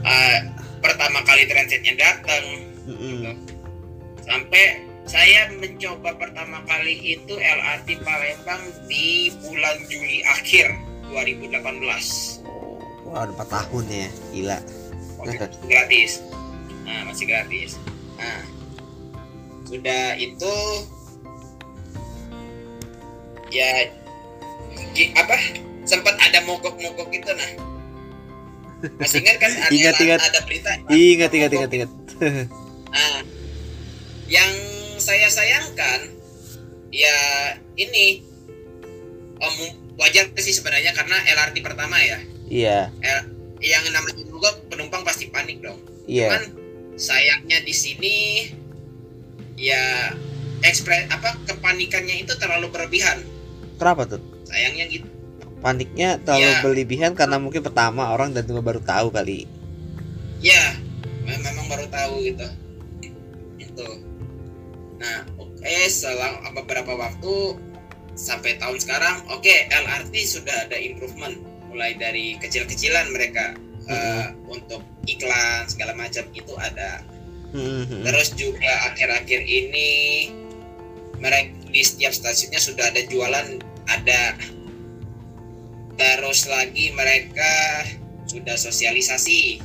[0.00, 0.38] eh,
[0.80, 2.44] pertama kali transitnya datang
[2.88, 3.36] Mm-mm.
[4.24, 10.76] sampai saya mencoba pertama kali itu LRT Palembang di bulan Juli akhir
[11.08, 12.44] 2018
[13.08, 14.58] wah udah 4 tahun ya gila.
[15.18, 16.12] Waktu itu gratis.
[16.84, 17.70] Nah masih gratis.
[18.20, 18.40] Nah
[19.64, 20.54] sudah itu
[23.48, 23.88] ya
[25.16, 25.36] apa
[25.88, 27.50] sempat ada mogok-mogok itu nah.
[29.00, 29.50] Masih ingat kan?
[29.50, 30.20] Ada, Ingat, ingat.
[30.22, 30.70] ada berita.
[30.86, 31.90] Ingat ingat ingat ingat.
[32.88, 33.20] Nah,
[35.08, 36.12] saya sayangkan
[36.90, 37.16] ya
[37.74, 38.20] ini
[39.38, 39.54] om
[39.96, 42.18] wajar sih sebenarnya karena LRT pertama ya.
[42.46, 45.80] iya L- yang namanya juga penumpang pasti panik dong.
[46.04, 46.44] iya Cuman
[46.94, 48.16] sayangnya di sini
[49.56, 50.12] ya
[50.60, 53.24] ekspres apa kepanikannya itu terlalu berlebihan.
[53.76, 55.08] kenapa tuh Sayangnya gitu.
[55.58, 56.60] paniknya terlalu Iya.
[56.62, 59.48] berlebihan karena mungkin pertama orang dan juga baru tahu kali
[60.38, 60.78] Ya,
[61.24, 62.46] me- memang baru tahu gitu.
[63.58, 63.86] Itu.
[64.98, 67.54] Nah, oke, selang beberapa waktu
[68.18, 71.38] sampai tahun sekarang, oke, LRT sudah ada improvement
[71.70, 73.54] mulai dari kecil-kecilan mereka
[73.86, 77.06] eh, untuk iklan segala macam itu ada.
[77.54, 78.04] Mm-mm.
[78.04, 79.88] Terus juga akhir-akhir ini
[81.16, 83.48] mereka di setiap stasiunnya sudah ada jualan
[83.88, 84.36] ada.
[85.98, 87.84] Terus lagi mereka
[88.28, 89.62] sudah sosialisasi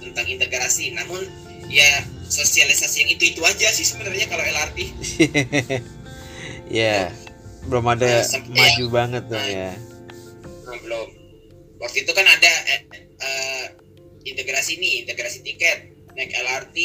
[0.00, 0.96] tentang integrasi.
[0.96, 1.28] Namun
[1.68, 2.02] ya
[2.34, 4.78] sosialisasi yang itu itu aja sih sebenarnya kalau LRT.
[6.82, 7.14] ya
[7.70, 9.72] belum ada Nah, maju banget dong ya.
[10.66, 11.08] Nah, belum.
[11.80, 12.80] Waktu itu kan ada eh,
[13.22, 13.66] eh,
[14.26, 16.76] integrasi nih, integrasi tiket naik LRT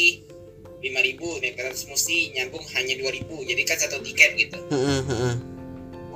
[0.80, 4.58] 5000 naik transmusi nyambung hanya 2000 jadi kan satu tiket gitu.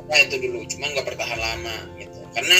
[0.04, 2.20] Nah itu dulu cuman nggak bertahan lama gitu.
[2.32, 2.58] Karena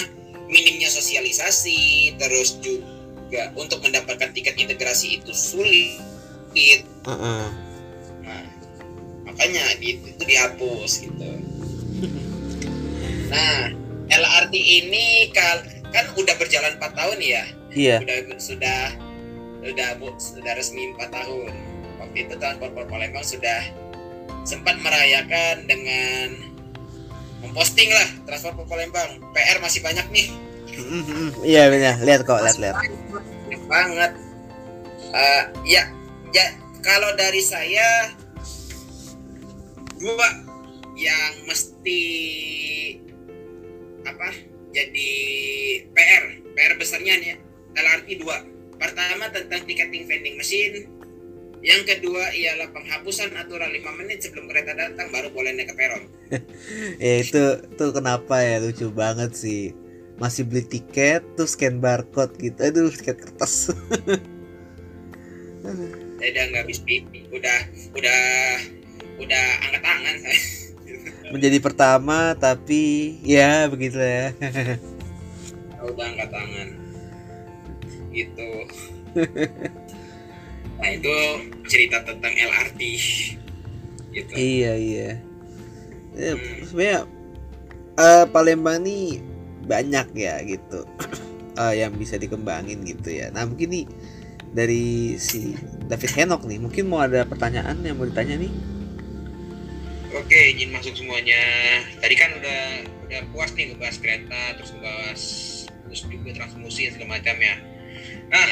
[0.48, 5.96] minimnya sosialisasi terus juga untuk mendapatkan tiket integrasi itu sulit
[7.04, 7.44] Heeh.
[8.22, 8.44] nah
[9.24, 11.28] makanya di- itu dihapus gitu.
[13.28, 13.72] Nah
[14.06, 17.44] LRT ini kal- kan udah berjalan 4 tahun ya?
[17.70, 17.96] Iya.
[18.00, 18.80] Sudah sudah
[19.60, 21.52] sudah bu- sudah resmi 4 tahun.
[21.98, 23.60] Waktu itu transport Palembang sudah
[24.44, 26.28] sempat merayakan dengan
[27.40, 29.18] memposting lah transport Palembang.
[29.32, 30.26] PR masih banyak nih.
[31.44, 31.94] Iya benar.
[31.98, 32.76] Lihat kok lihat lihat.
[32.76, 34.12] Banyak banget.
[35.14, 35.86] Eh, ya
[36.34, 36.46] ya
[36.82, 38.12] kalau dari saya
[39.96, 40.28] dua
[40.98, 42.02] yang mesti
[44.04, 44.28] apa
[44.74, 45.10] jadi
[45.94, 47.38] PR PR besarnya nih
[47.74, 48.42] LRT dua.
[48.74, 50.90] Pertama tentang ticketing vending machine
[51.64, 56.04] yang kedua ialah penghapusan aturan 5 menit sebelum kereta datang baru boleh naik ke peron.
[57.00, 57.40] Ya itu
[57.80, 59.72] tuh kenapa ya lucu banget sih.
[60.20, 62.58] Masih beli tiket tuh scan barcode gitu.
[62.60, 63.72] Aduh tiket kertas
[66.24, 67.58] saya udah nggak habis pipi udah
[67.92, 68.20] udah
[69.20, 70.40] udah angkat tangan saya
[71.36, 74.32] Menjadi pertama tapi ya begitu ya.
[75.84, 76.68] udah angkat tangan
[78.08, 78.50] gitu
[80.80, 81.16] nah itu
[81.68, 82.80] cerita tentang LRT
[84.16, 85.10] gitu iya iya.
[86.16, 86.62] Ya, Hmm.
[86.64, 87.00] sebenarnya
[88.00, 89.20] eh, Palembang nih
[89.68, 90.88] banyak ya gitu
[91.60, 93.28] eh, yang bisa dikembangin gitu ya.
[93.34, 93.84] Nah mungkin nih
[94.54, 95.58] dari si
[95.90, 98.52] David Henok nih mungkin mau ada pertanyaan yang mau ditanya nih.
[100.14, 101.42] Oke, izin masuk semuanya.
[101.98, 102.62] Tadi kan udah
[103.10, 105.22] udah puas nih ngebahas kereta, terus ngebahas
[105.66, 107.58] terus juga transmusi segala macamnya.
[108.30, 108.48] Nah,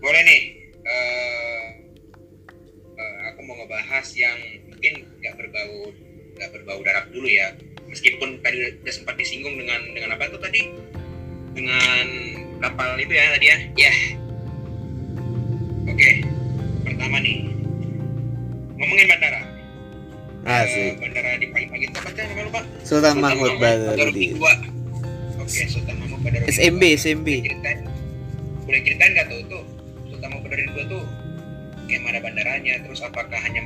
[0.00, 0.42] boleh nih.
[0.86, 1.64] eh
[2.96, 4.38] eh, aku mau ngebahas yang
[4.70, 5.90] mungkin nggak berbau
[6.40, 7.52] nggak berbau darat dulu ya.
[7.92, 10.64] Meskipun tadi udah sempat disinggung dengan dengan apa tuh tadi?
[11.52, 12.06] Dengan
[12.64, 13.58] kapal itu ya tadi ya.
[13.76, 13.92] Ya.
[15.96, 16.12] Oke.
[16.84, 17.48] Pertama nih.
[18.76, 19.40] Ngomongin bandara.
[20.44, 21.00] Asik.
[21.00, 22.60] bandara di pagi-pagi itu apa sih namanya lupa?
[22.84, 24.36] Sultan Mahmud Badarudin.
[25.40, 26.52] Oke, Sultan Mahmud Badarudin.
[26.52, 26.82] SMB.
[27.00, 27.28] SMB.
[27.32, 27.78] Boleh ceritain,
[28.68, 29.64] boleh ceritain nggak tuh tuh
[30.12, 31.04] Sultan Mahmud Badarudin dua tuh
[31.88, 33.62] kayak mana bandaranya, terus apakah hanya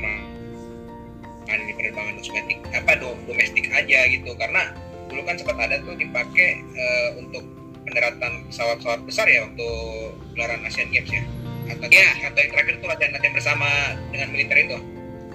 [1.66, 4.70] di penerbangan domestik apa do, domestik aja gitu karena
[5.10, 7.42] dulu kan sempat ada tuh dipakai eh, untuk
[7.82, 11.26] pendaratan pesawat-pesawat besar ya untuk gelaran Asian Games ya
[11.68, 12.08] atau Ya.
[12.22, 13.68] yang terakhir tuh latihan latihan bersama
[14.08, 14.78] dengan militer itu.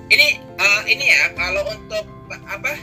[0.05, 2.05] Ini eh, ini ya kalau untuk
[2.45, 2.73] apa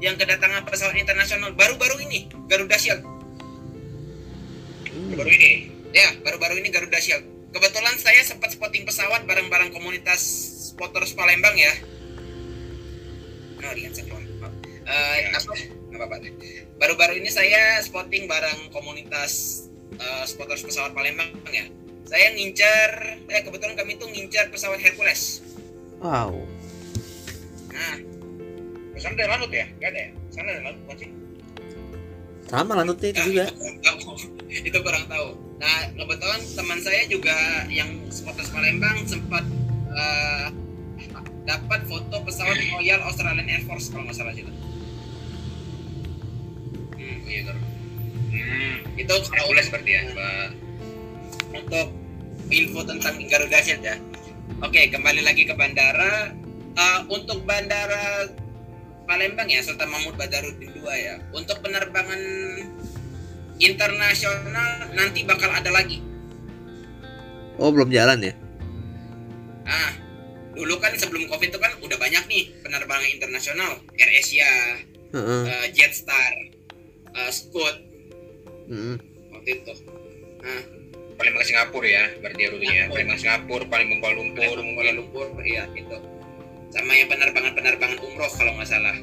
[0.00, 3.04] yang kedatangan pesawat internasional baru-baru ini Garuda Shield.
[4.90, 5.14] Hmm.
[5.14, 5.70] baru ini?
[5.92, 7.24] Ya baru-baru ini Garuda Shield.
[7.50, 10.22] Kebetulan saya sempat spotting pesawat bareng-bareng komunitas
[10.72, 11.74] spotters Palembang ya.
[13.60, 14.24] No lihat seklon
[14.90, 15.36] Eh, Ya.
[15.36, 15.52] apa?
[16.00, 16.16] Apa
[16.80, 21.68] baru-baru ini saya spotting bareng komunitas eh, spotters pesawat Palembang ya
[22.04, 22.90] saya ngincar
[23.26, 25.42] eh kebetulan kami tuh ngincar pesawat Hercules
[25.98, 26.32] Wow.
[27.68, 27.96] nah
[28.96, 29.64] Sana ada lanut ya?
[29.80, 30.10] Gak ada ya?
[30.28, 31.10] Sana ada lanut bukan sih?
[32.44, 33.44] Sama lanutnya itu Ah, juga.
[33.48, 34.00] itu kurang tahu.
[34.50, 35.26] itu kurang tahu.
[35.56, 37.36] Nah, kebetulan teman saya juga
[37.68, 39.40] yang spotters Palembang sempat
[39.88, 40.46] eh,
[41.42, 44.52] dapat foto pesawat Royal Australian Air Force kalau nggak salah itu.
[46.92, 47.54] Hmm, iya.
[48.30, 50.48] Hmm, Itu kalau Hercules berarti ya, Mbak.
[51.60, 51.88] Untuk
[52.50, 53.96] info tentang Garuda Shield ya.
[54.64, 56.32] Oke, kembali lagi ke bandara.
[56.70, 58.30] Eh, untuk bandara
[59.04, 61.18] Palembang ya, Sultan Mahmud Badarudin II ya.
[61.34, 62.20] Untuk penerbangan
[63.60, 66.00] internasional nanti bakal ada lagi.
[67.60, 68.32] Oh belum jalan ya?
[69.68, 69.92] Ah,
[70.56, 74.80] dulu kan sebelum Covid itu kan udah banyak nih penerbangan internasional, AirAsia,
[75.12, 75.42] Heeh.
[75.44, 76.32] eh, Jetstar,
[77.12, 77.76] eh, Scoot
[78.72, 78.96] Mm-mm.
[79.36, 79.72] waktu itu.
[80.40, 80.60] Nah,
[81.20, 82.72] Palembang Singapura ya, berarti ya rutenya.
[82.72, 82.96] Singapura.
[82.96, 84.94] Palembang Singapura, Palembang Kuala Lumpur, Kuala mungkin.
[84.96, 85.96] Lumpur, iya itu.
[86.72, 88.96] Sama yang penerbangan-penerbangan umroh kalau nggak salah.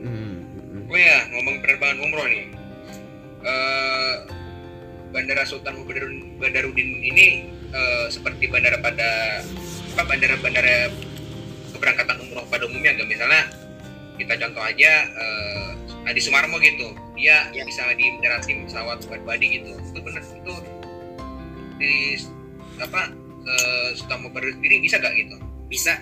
[0.00, 0.82] Mm, mm.
[0.88, 2.46] Oh ya, ngomong penerbangan umroh nih.
[3.44, 4.14] Eh,
[5.12, 5.76] Bandara Sultan
[6.40, 9.44] Badarudin, ini eh, seperti bandara pada
[9.92, 10.88] apa bandara-bandara
[11.76, 13.44] keberangkatan umroh pada umumnya nggak misalnya
[14.16, 17.62] kita contoh aja eh, Adi Sumarmo gitu dia Ya.
[17.68, 20.54] bisa di mendaratin pesawat pribadi gitu itu benar itu
[21.82, 22.14] di
[22.78, 23.10] apa
[23.42, 25.92] eh, Mahmud Badarudin sendiri bisa nggak gitu Bisa,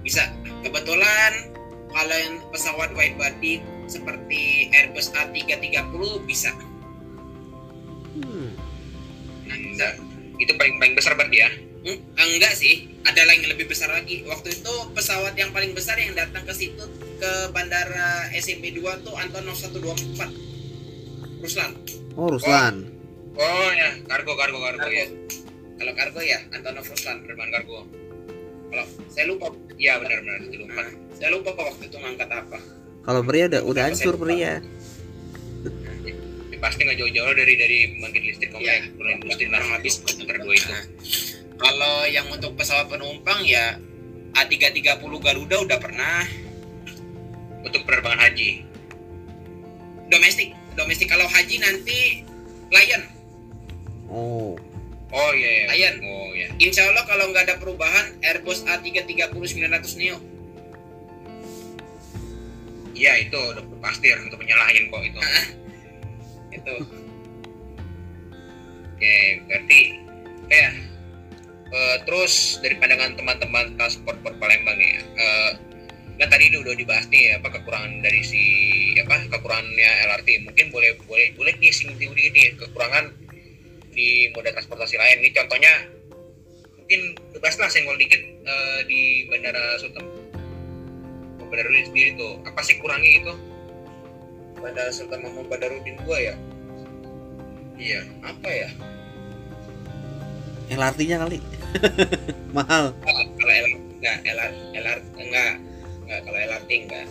[0.00, 0.24] bisa.
[0.64, 1.52] Kebetulan
[1.92, 6.50] kalau yang pesawat wide body seperti Airbus A330 bisa.
[8.14, 8.50] Hmm.
[9.44, 9.88] nah, bisa.
[10.40, 11.50] itu paling paling besar berarti ya
[11.84, 14.24] Hmm, enggak sih, ada lagi yang lebih besar lagi.
[14.24, 16.80] Waktu itu pesawat yang paling besar yang datang ke situ
[17.20, 21.44] ke bandara SMP 2 tuh Antonov 124.
[21.44, 21.76] Ruslan.
[22.16, 22.88] Oh Ruslan.
[22.88, 22.93] oh
[23.36, 24.94] ya kargo kargo kargo Kargo.
[24.94, 25.06] ya
[25.74, 27.16] Kalau kargo ya Antonov Ruslan.
[27.20, 27.78] penerbangan kargo
[28.64, 30.74] Kalau saya lupa, Iya benar-benar itu lupa.
[30.76, 32.58] nah, saya lupa kok waktu itu ngangkat apa.
[33.04, 34.58] Kalau pria udah udah hancur pria.
[36.50, 38.78] Ya, pasti nggak jauh-jauh dari dari pembangkit listrik Ya, komplek ya,
[39.14, 40.66] industri kurang lah lebih sekitar dua itu.
[40.68, 40.84] Nah,
[41.54, 43.78] Kalau yang untuk pesawat penumpang ya
[44.34, 46.26] A330 Garuda udah pernah
[47.60, 48.50] Untuk penerbangan haji.
[50.06, 50.50] domestik.
[50.74, 52.26] Domestik kalau haji nanti
[52.68, 53.02] Lion.
[54.14, 54.54] Oh.
[55.10, 55.64] Oh iya iya.
[55.74, 55.94] Ayan.
[56.06, 56.48] Oh iya.
[56.62, 60.18] Insya Allah kalau nggak ada perubahan Airbus A330-900 Neo.
[62.94, 65.18] Iya itu udah pasti untuk penyalahin kok itu.
[66.54, 66.74] Itu.
[68.94, 69.14] Oke
[69.50, 69.80] berarti
[70.46, 70.70] ya.
[71.74, 75.50] Eh, terus dari pandangan teman-teman transport per Palembang ya, eh,
[76.22, 78.42] kan tadi ini udah dibahas nih apa kekurangan dari si
[79.02, 80.46] apa kekurangannya LRT.
[80.46, 83.23] Mungkin boleh boleh boleh nih singgung nih kekurangan
[83.94, 85.22] di moda transportasi lain.
[85.24, 85.72] Ini contohnya
[86.76, 90.04] mungkin mungkin bebas lah senggol dikit eh, di Bandara Sultan.
[91.48, 92.42] Badarudin sendiri tuh.
[92.44, 93.34] Apa sih kurangnya itu?
[94.58, 96.34] Bandara Sultan Mahmud Badarudin 2 ya?
[97.78, 98.00] Iya.
[98.26, 98.68] Apa ya?
[100.74, 101.38] LRT-nya kali.
[102.56, 102.90] Mahal.
[103.02, 105.54] Kalau LRT enggak LRT, LRT enggak.
[106.04, 107.06] Enggak kalau LRT enggak.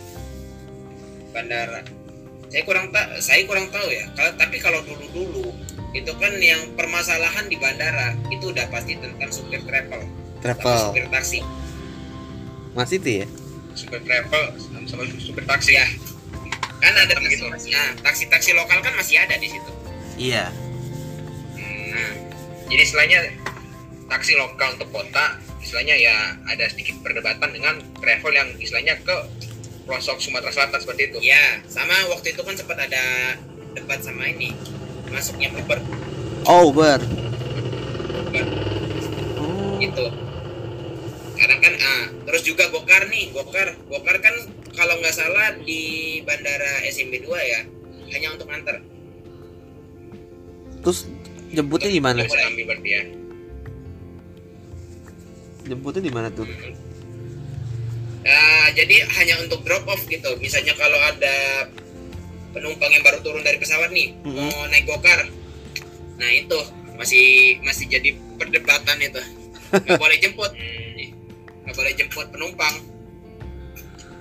[1.34, 1.80] Bandara
[2.54, 4.06] saya kurang tak saya kurang tahu ya.
[4.14, 5.46] Kalau tapi kalau dulu dulu
[5.90, 10.06] itu kan yang permasalahan di bandara itu udah pasti tentang supir travel.
[10.06, 11.42] Sama travel supir taksi.
[12.78, 13.26] Masih itu ya?
[13.74, 15.74] Super travel sama, sama super taksi.
[15.74, 15.86] Ya.
[16.78, 17.50] Kan ada Tetap gitu.
[17.50, 19.72] taksi nah, taksi taksi lokal kan masih ada di situ.
[20.14, 20.54] Iya.
[21.58, 22.12] Hmm,
[22.70, 23.18] jadi istilahnya
[24.06, 29.16] taksi lokal untuk kota istilahnya ya ada sedikit perdebatan dengan travel yang istilahnya ke
[29.84, 31.18] pelosok Sumatera Selatan seperti itu.
[31.20, 33.36] Ya sama waktu itu kan sempat ada
[33.76, 34.56] debat sama ini
[35.12, 35.78] masuknya Uber.
[36.48, 37.00] Oh Uber.
[38.28, 38.46] Uber.
[39.38, 39.76] Oh.
[39.78, 40.06] gitu.
[41.36, 43.76] Sekarang kan ah terus juga Gokar nih Gokar.
[43.86, 44.34] Gokar kan
[44.74, 47.60] kalau nggak salah di bandara SMB 2 ya
[48.16, 48.82] hanya untuk nganter.
[50.84, 51.08] Terus
[51.54, 52.26] jemputnya di mana?
[52.84, 53.24] Ya
[55.64, 56.44] jemputnya di mana tuh
[58.24, 60.32] Nah, jadi hanya untuk drop off gitu.
[60.40, 61.68] Misalnya kalau ada
[62.50, 64.32] penumpang yang baru turun dari pesawat nih, Mhm.
[64.32, 65.28] mau naik gokar.
[66.16, 66.56] Nah, itu
[66.94, 67.26] masih
[67.60, 69.20] masih jadi perdebatan itu.
[69.74, 71.10] Nggak boleh jemput, hmm,
[71.62, 72.74] nggak boleh jemput penumpang.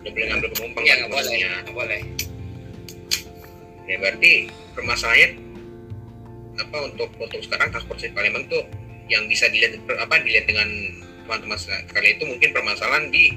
[0.03, 1.31] udah boleh ngambil penumpang kan nggak boleh,
[1.63, 2.01] nggak boleh.
[3.83, 4.31] ya berarti
[4.71, 5.29] permasalahannya
[6.59, 8.67] apa untuk untuk sekarang transportasi Palembang tuh
[9.07, 10.67] yang bisa dilihat apa dilihat dengan
[11.23, 13.31] teman-teman sekalian itu mungkin permasalahan di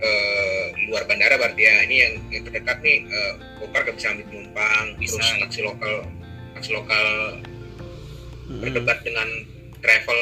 [0.00, 4.26] eh, luar bandara berarti ya ini yang, yang terdekat nih eh, Gokar gak bisa ambil
[4.28, 5.16] penumpang Bisa.
[5.16, 5.94] terus taksi lokal
[6.56, 7.06] taksi lokal
[8.46, 8.60] Mm-mm.
[8.62, 9.28] berdebat dengan
[9.80, 10.20] travel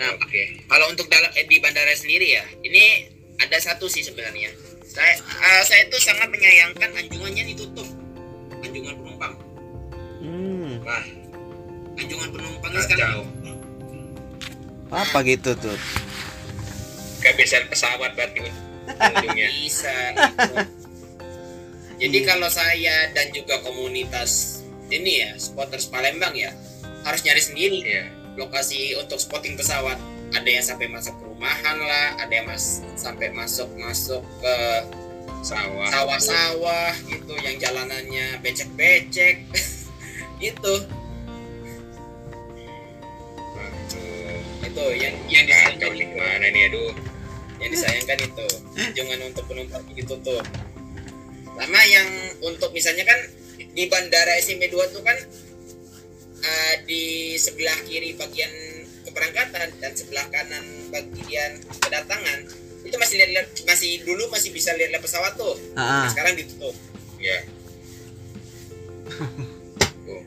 [0.00, 3.04] Nah, oke kalau untuk dalam eh, di bandara sendiri ya, ini
[3.36, 4.48] ada satu sih sebenarnya.
[4.80, 7.84] Saya eh, saya itu sangat menyayangkan anjungannya ditutup.
[8.64, 9.36] Anjungan penumpang.
[10.24, 11.04] Hmm, wah
[12.00, 13.28] Anjungan penumpang sekarang
[14.90, 15.78] apa gitu tuh
[17.20, 18.48] kebiasaan pesawat berarti
[18.88, 19.94] ujungnya bisa.
[20.16, 20.54] Gitu.
[22.00, 22.28] Jadi Iya.
[22.32, 26.50] kalau saya dan juga komunitas ini ya, spotters Palembang ya,
[27.04, 27.80] harus nyari sendiri.
[27.84, 28.04] Ya
[28.40, 30.00] lokasi untuk spotting pesawat.
[30.30, 34.56] Ada yang sampai masuk perumahan lah, ada yang mas sampai masuk masuk ke
[35.42, 35.90] sawah.
[35.90, 39.42] sawah-sawah gitu, yang jalanannya becek-becek,
[40.50, 40.72] itu
[44.70, 46.92] itu yang yang disayangkan nih itu, gimana nih aduh
[47.60, 48.46] yang disayangkan itu.
[48.78, 50.44] Anjungan untuk penumpang ditutup.
[51.60, 52.08] Sama yang
[52.40, 53.20] untuk misalnya kan
[53.60, 55.18] di bandara SMB 2 tuh kan
[56.40, 58.48] eh, di sebelah kiri bagian
[59.04, 62.48] keberangkatan dan sebelah kanan bagian kedatangan
[62.80, 65.52] itu masih lihat masih dulu masih bisa lihat pesawat tuh.
[65.76, 66.72] Ah, Nah, sekarang ditutup.
[67.20, 67.44] Ya
[70.08, 70.22] Tuh.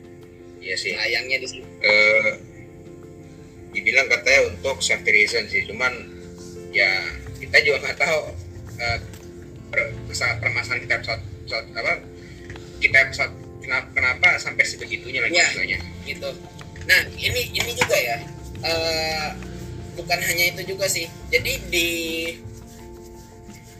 [0.62, 0.94] iya sih.
[0.94, 1.66] Sayangnya di situ.
[1.82, 2.53] Eh
[3.74, 5.66] dibilang katanya untuk safety reason sih.
[5.66, 5.92] Cuman
[6.70, 6.88] ya
[7.42, 8.20] kita juga nggak tahu
[8.78, 8.98] eh,
[9.68, 11.92] per, masalah permasalahan kita pesawat, pesawat apa
[12.78, 15.78] kita pesawat kenapa, kenapa sampai sebegitunya lagi Ya.
[16.06, 16.30] gitu.
[16.86, 18.18] Nah ini ini juga ya
[18.62, 19.28] eh,
[19.98, 21.10] bukan hanya itu juga sih.
[21.28, 21.88] Jadi di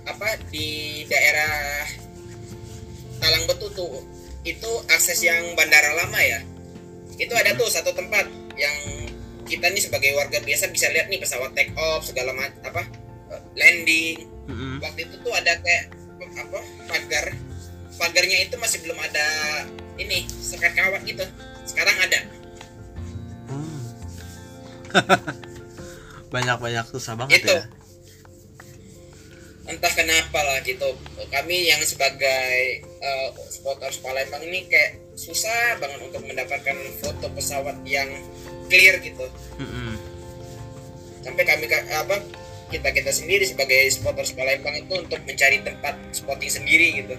[0.05, 1.85] apa di daerah
[3.21, 4.05] Talang Betutu
[4.45, 6.41] itu akses yang bandara lama ya.
[7.17, 8.29] Itu ada tuh satu tempat
[8.59, 8.77] yang
[9.45, 12.83] kita nih sebagai warga biasa bisa lihat nih pesawat take off segala macam apa
[13.33, 14.17] eh, landing
[14.49, 14.75] mm-mm.
[14.81, 15.93] waktu itu tuh ada kayak
[16.35, 17.27] apa pagar
[17.95, 19.27] pagarnya itu masih belum ada
[20.01, 21.25] ini sekat kawat gitu
[21.69, 22.21] sekarang ada
[23.45, 23.77] Hmm.
[26.33, 27.53] banyak-banyak susah banget Itu.
[27.53, 27.69] ya
[29.65, 30.93] entah kenapa lah gitu
[31.33, 38.09] kami yang sebagai uh, spotters Palembang ini kayak susah banget untuk mendapatkan foto pesawat yang
[38.67, 39.95] clear gitu Mm-mm.
[41.21, 42.21] sampai kami ka- apa
[42.69, 47.15] kita kita sendiri sebagai spotters Palembang itu untuk mencari tempat spotting sendiri gitu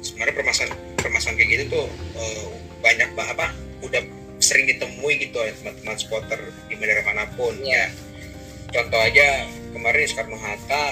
[0.00, 1.86] sebenarnya permasalahan permasalahan kayak gitu tuh
[2.16, 2.46] eh,
[2.80, 3.46] banyak banget apa
[3.80, 4.02] udah
[4.38, 7.68] sering ditemui gitu ya teman-teman spotter di bandara mana pun Iya.
[7.68, 7.84] ya
[8.70, 9.26] contoh aja
[9.70, 10.84] kemarin di Soekarno Hatta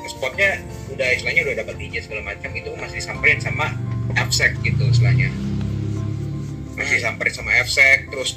[0.00, 3.72] nge-spotnya udah istilahnya udah dapat izin segala macam itu masih disamperin sama
[4.16, 5.28] FSEC gitu istilahnya
[6.76, 8.36] masih disamperin sama FSEC terus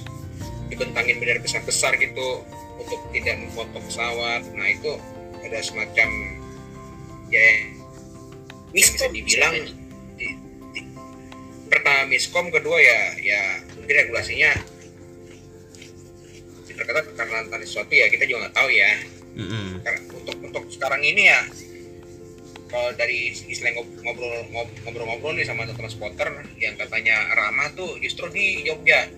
[0.71, 2.43] dibentangin bendera besar-besar gitu
[2.79, 4.47] untuk tidak memfoto pesawat.
[4.55, 4.95] Nah itu
[5.43, 6.09] ada semacam
[7.29, 7.47] ya
[8.69, 9.53] Miskom dibilang
[10.15, 10.37] di-
[10.71, 10.89] di-
[11.69, 13.41] pertama miskom kedua ya ya
[13.77, 14.51] mungkin regulasinya
[16.69, 18.91] terkata karena tadi sesuatu ya kita juga nggak tahu ya.
[19.29, 19.85] Mm-mm.
[19.85, 21.39] karena untuk untuk sekarang ini ya
[22.70, 23.34] kalau dari
[24.05, 26.30] ngobrol ngob- ngobrol-ngobrol nih sama transporter
[26.61, 29.09] yang katanya ramah tuh justru di Jogja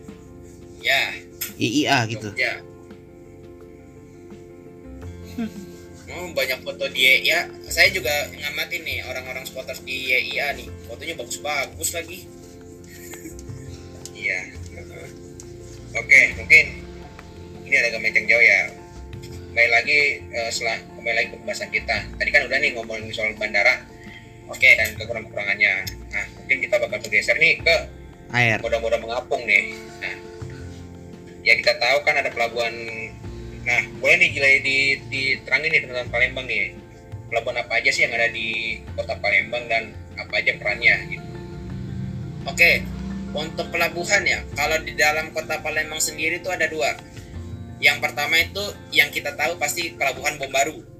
[0.82, 1.14] Ya,
[1.62, 2.58] IIA gitu Jogja.
[6.12, 7.48] Oh, banyak foto di YIA.
[7.70, 10.68] Saya juga ngamatin nih orang-orang spotter di YIA nih.
[10.90, 12.26] Fotonya bagus-bagus lagi.
[14.22, 14.38] iya
[15.98, 16.66] oke mungkin
[17.66, 18.60] ini ada agak jauh ya
[19.50, 20.00] kembali lagi
[20.30, 23.82] eh, setelah kembali lagi ke pembahasan kita tadi kan udah nih ngomongin soal bandara
[24.46, 25.74] oke dan kekurangan-kekurangannya
[26.14, 27.76] nah mungkin kita bakal bergeser nih ke
[28.32, 29.76] air moda-moda mengapung nih.
[30.00, 30.16] Nah,
[31.44, 32.74] ya kita tahu kan ada pelabuhan.
[33.62, 34.78] Nah, boleh nih gila di
[35.12, 36.74] diterangin nih tentang Palembang nih.
[37.32, 41.28] Pelabuhan apa aja sih yang ada di kota Palembang dan apa aja perannya gitu.
[42.50, 42.84] Oke,
[43.32, 46.98] untuk pelabuhan ya, kalau di dalam kota Palembang sendiri itu ada dua.
[47.82, 50.91] Yang pertama itu yang kita tahu pasti pelabuhan Bom Baru.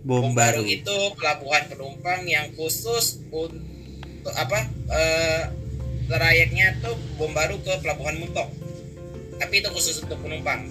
[0.00, 4.68] Bom baru itu pelabuhan penumpang yang khusus untuk apa?
[4.90, 5.42] Eh,
[6.10, 8.50] trayeknya tuh Bom Baru ke pelabuhan Muntok.
[9.38, 10.66] Tapi itu khusus untuk penumpang.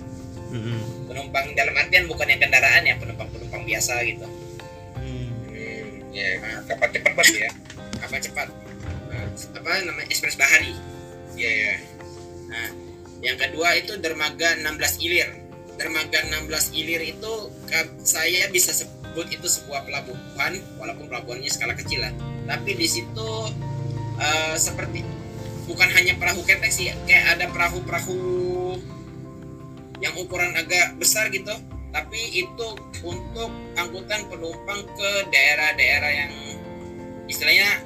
[0.52, 1.08] Mm-mm.
[1.08, 4.28] Penumpang dalam artian bukan yang kendaraan ya, penumpang-penumpang biasa gitu.
[5.00, 5.30] Hmm.
[5.50, 6.28] Hmm, ya,
[6.68, 7.52] kapan cepat banget ya.
[8.04, 8.48] Apa cepat?
[9.10, 9.28] Eh,
[9.58, 10.08] apa namanya?
[10.12, 10.76] Ekspres Bahari.
[11.40, 11.74] Iya ya.
[12.52, 12.68] Nah,
[13.24, 15.30] yang kedua itu dermaga 16 ilir.
[15.80, 17.34] Dermaga 16 ilir itu
[18.04, 22.16] saya bisa sebut itu sebuah pelabuhan, walaupun pelabuhannya skala kecil lah.
[22.48, 23.30] Tapi di situ
[24.16, 25.04] eh, seperti
[25.68, 28.20] bukan hanya perahu ketek sih, kayak ada perahu-perahu
[30.00, 31.52] yang ukuran agak besar gitu.
[31.90, 32.68] Tapi itu
[33.02, 36.32] untuk angkutan penumpang ke daerah-daerah yang
[37.26, 37.82] istilahnya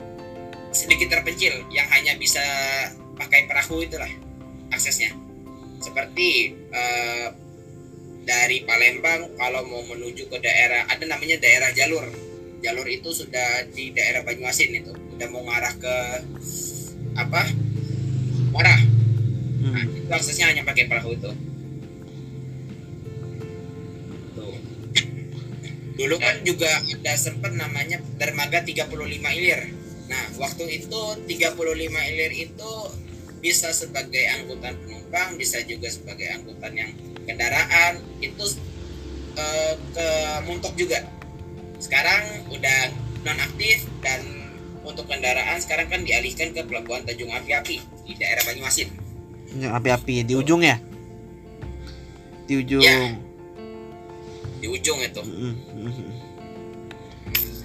[0.75, 2.43] sedikit terpencil, yang hanya bisa
[3.15, 4.09] pakai perahu itulah
[4.73, 5.13] aksesnya
[5.83, 7.27] seperti eh,
[8.23, 12.07] dari Palembang kalau mau menuju ke daerah ada namanya daerah jalur.
[12.63, 15.95] Jalur itu sudah di daerah Banyuasin itu udah mau ngarah ke
[17.19, 17.41] apa
[18.53, 18.77] Muara.
[19.63, 19.97] Nah, Hmm.
[19.97, 21.31] itu aksesnya hanya pakai perahu itu.
[24.35, 24.57] Tuh.
[25.93, 29.61] dulu kan juga ada sempat namanya dermaga 35 ilir.
[30.09, 32.73] Nah waktu itu 35 ilir itu
[33.43, 36.91] bisa sebagai angkutan penumpang, bisa juga sebagai angkutan yang
[37.27, 38.45] kendaraan itu
[39.35, 40.07] eh, ke
[40.47, 41.03] Muntok juga.
[41.83, 42.79] Sekarang udah
[43.27, 44.23] non aktif dan
[44.87, 48.87] untuk kendaraan sekarang kan dialihkan ke pelabuhan Tanjung Api-Api di daerah Banyuasin.
[49.53, 50.79] Api-api di ujung ya
[52.47, 53.15] di ujung Ya.
[54.63, 55.21] Di ujung itu.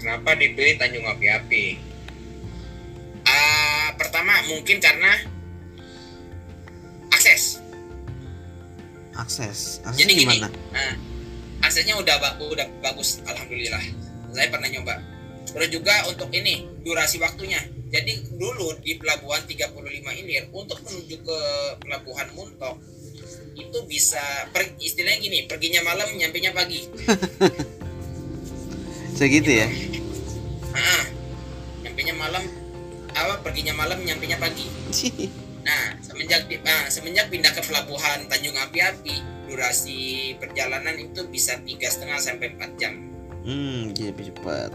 [0.03, 1.65] Kenapa dipilih Tanjung Api-Api?
[3.23, 5.38] Ah, pertama mungkin karena
[7.19, 7.59] akses.
[9.19, 10.95] akses akses Jadi gini, gimana nah,
[11.67, 13.83] aksesnya udah udah bagus, alhamdulillah.
[14.31, 14.95] Saya pernah nyoba.
[15.49, 17.59] Terus juga untuk ini durasi waktunya.
[17.89, 21.39] Jadi dulu di pelabuhan 35 ilir untuk menuju ke
[21.83, 22.77] pelabuhan Muntok
[23.59, 24.23] itu bisa
[24.55, 26.85] per, istilahnya gini, perginya malam, nyampainya pagi.
[29.19, 29.67] segitu ya
[30.79, 31.05] Ah,
[31.83, 32.45] nyampainya malam,
[33.11, 34.71] apa perginya malam, nyampainya pagi.
[35.69, 41.93] Nah, semenjak di- ah, semenjak pindah ke pelabuhan Tanjung Api-Api, durasi perjalanan itu bisa tiga
[41.93, 42.95] setengah sampai 4 jam.
[43.39, 44.73] hmm jadi lebih cepat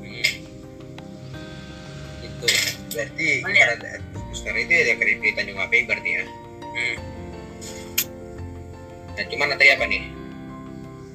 [0.00, 0.32] Hmm.
[2.24, 2.46] Itu.
[2.88, 3.68] Berarti ya?
[4.12, 6.24] booster itu ya dari pilih Tanjung Api berarti ya.
[6.60, 6.96] Hmm.
[9.12, 10.02] Nah, cuman tadi apa nih?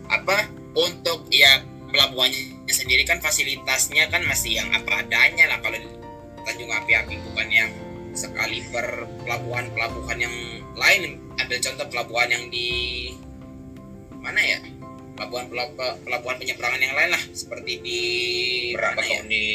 [0.10, 0.38] Apa
[0.74, 5.88] untuk ya pelabuhannya sendiri kan fasilitasnya kan masih yang apa adanya lah kalau di
[6.46, 7.70] Tanjung Api-Api bukan yang
[8.14, 10.36] sekali per pelabuhan-pelabuhan yang
[10.74, 11.20] lain.
[11.38, 12.70] Ambil contoh pelabuhan yang di
[14.22, 14.60] mana ya?
[15.14, 18.00] Pelabuhan pelabuhan, pelabuhan penyeberangan yang lain lah seperti di
[18.74, 19.22] Berapa ya?
[19.22, 19.50] Tony?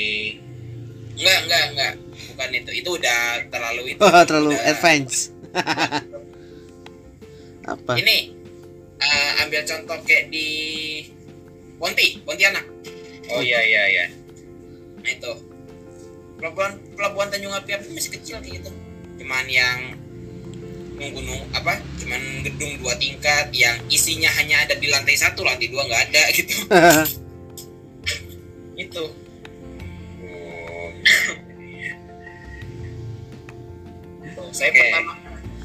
[1.19, 1.93] Enggak, enggak, enggak.
[2.31, 2.71] Bukan itu.
[2.79, 4.01] Itu udah terlalu itu.
[4.03, 5.35] Wah, terlalu Udah- advance
[7.69, 8.17] apa Ini
[8.99, 10.49] eh, ambil contoh kayak di
[11.79, 12.67] Ponti, Pontianak.
[13.31, 14.07] Oh iya iya iya.
[14.99, 15.33] Nah itu.
[16.39, 18.71] Pelabuhan pelabuhan Tanjung Api-Api masih kecil kayak gitu.
[19.19, 19.99] Cuman yang
[20.99, 21.23] nunggu
[21.55, 21.79] apa?
[21.99, 26.23] Cuman gedung dua tingkat yang isinya hanya ada di lantai satu, lantai dua nggak ada
[26.39, 26.55] gitu.
[28.87, 29.05] itu.
[34.39, 34.79] Oh, Saya Oke.
[34.79, 35.13] pertama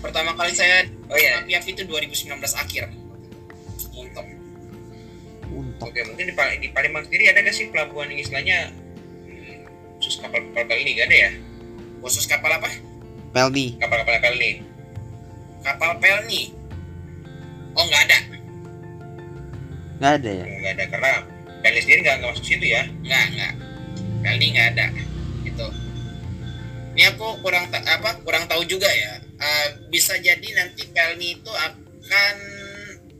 [0.03, 1.41] pertama kali saya oh iya.
[1.45, 2.89] Api-Api itu 2019 akhir.
[3.93, 4.25] Untuk
[5.53, 8.73] untuk Oke, mungkin di, di Palembang sendiri ada nggak sih pelabuhan yang istilahnya
[10.13, 11.31] khusus kapal-kapal ini gak ada ya?
[12.05, 12.69] khusus kapal apa?
[13.33, 13.73] Pelni.
[13.81, 14.51] Kapal-kapal kali ini.
[15.65, 16.53] Kapal Pelni.
[17.73, 18.19] oh nggak ada?
[19.97, 20.45] Nggak ada ya?
[20.45, 21.11] Nggak ada karena
[21.65, 22.83] Pelni sendiri nggak nggak masuk situ ya?
[23.01, 23.53] Nggak nggak.
[24.21, 24.85] Pelni nggak ada.
[25.47, 25.67] Itu
[26.93, 29.17] ini aku kurang ta- apa kurang tahu juga ya.
[29.17, 32.35] Eh, bisa jadi nanti Pelni itu akan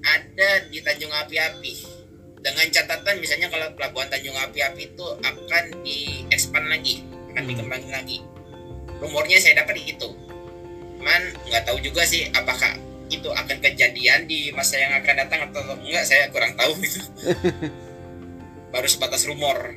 [0.04, 1.74] ada di Tanjung Api-Api
[2.44, 7.50] dengan catatan misalnya kalau pelabuhan Tanjung Api-Api itu akan diekspan lagi akan Hmm.
[7.50, 8.18] dikembangin lagi.
[9.02, 10.10] Rumornya saya dapat itu.
[11.02, 12.78] Cuman nggak tahu juga sih apakah
[13.10, 17.02] itu akan kejadian di masa yang akan datang atau enggak saya kurang tahu itu
[18.74, 19.76] baru sebatas rumor.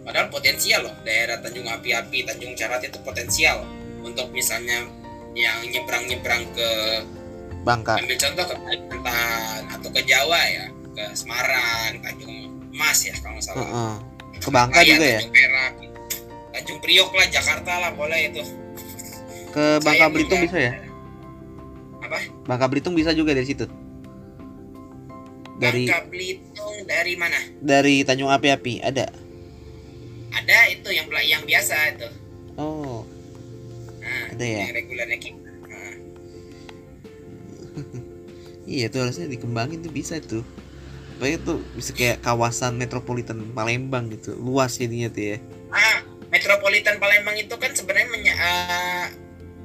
[0.00, 3.62] Padahal potensial loh daerah Tanjung Api-Api Tanjung Carat itu potensial.
[4.00, 4.88] Untuk misalnya
[5.34, 6.70] yang nyebrang-nyebrang ke
[7.60, 8.00] Bangka.
[8.00, 10.66] Ambil contoh ke Kalimantan atau ke Jawa ya
[10.96, 12.36] ke Semarang Tanjung
[12.72, 13.60] Mas ya kalau nggak salah.
[13.66, 13.94] Heeh.
[14.40, 15.20] ke Bangka Raya, juga ya?
[15.20, 15.72] Tanjung Perak.
[16.50, 18.42] Tanjung Priok lah Jakarta lah boleh itu.
[19.52, 20.72] Ke Bangka Saya Belitung juga- bisa ya?
[22.00, 22.18] Apa?
[22.48, 23.66] Bangka Belitung bisa juga dari situ?
[25.60, 27.38] Dari Bangka Belitung dari mana?
[27.60, 29.12] Dari Tanjung Api-Api ada?
[30.30, 32.08] Ada itu yang yang biasa itu
[34.40, 34.58] Ada ya?
[34.62, 35.92] yang regulernya kita Nah,
[38.64, 40.40] iya tuh harusnya dikembangin tuh bisa tuh.
[41.14, 45.38] Pokoknya tuh bisa kayak kawasan metropolitan Palembang gitu luas jadinya tuh ya.
[45.68, 46.00] Ah
[46.32, 49.06] metropolitan Palembang itu kan sebenarnya menya- ah,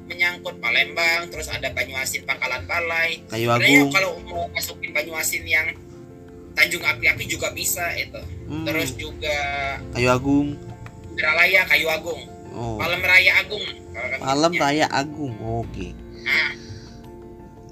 [0.04, 3.24] menyangkut Palembang terus ada Banyuasin Pangkalan Balai.
[3.26, 3.88] Kayu Agung.
[3.88, 5.72] kalau mau masukin Banyuasin yang
[6.52, 8.20] Tanjung Api-Api juga bisa itu.
[8.46, 9.38] Hmm, terus juga
[9.96, 10.60] Kayu Agung.
[11.10, 12.20] Indralaya Kayu Agung.
[12.52, 12.76] Oh.
[12.76, 13.64] Palem Raya Agung
[14.18, 14.62] Palem sebutnya.
[14.62, 15.88] Raya Agung oke.
[16.22, 16.50] Nah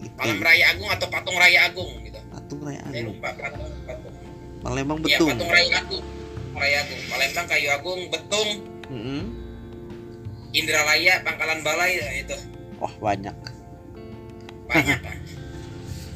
[0.00, 0.14] Itu.
[0.14, 2.20] Palem Raya Agung atau Patung Raya Agung gitu.
[2.28, 3.16] Patung Raya saya Agung.
[3.16, 4.14] lupa patung patung
[4.60, 6.04] Palembang Iya, betul Patung Raya Agung.
[6.54, 7.00] Raya Agung.
[7.06, 8.50] Palembang Kayu Agung Betung
[8.88, 9.22] Mm-mm.
[10.52, 12.36] Indralaya Pangkalan Balai ya, itu.
[12.78, 13.36] Wah banyak.
[14.64, 15.18] Banyak kan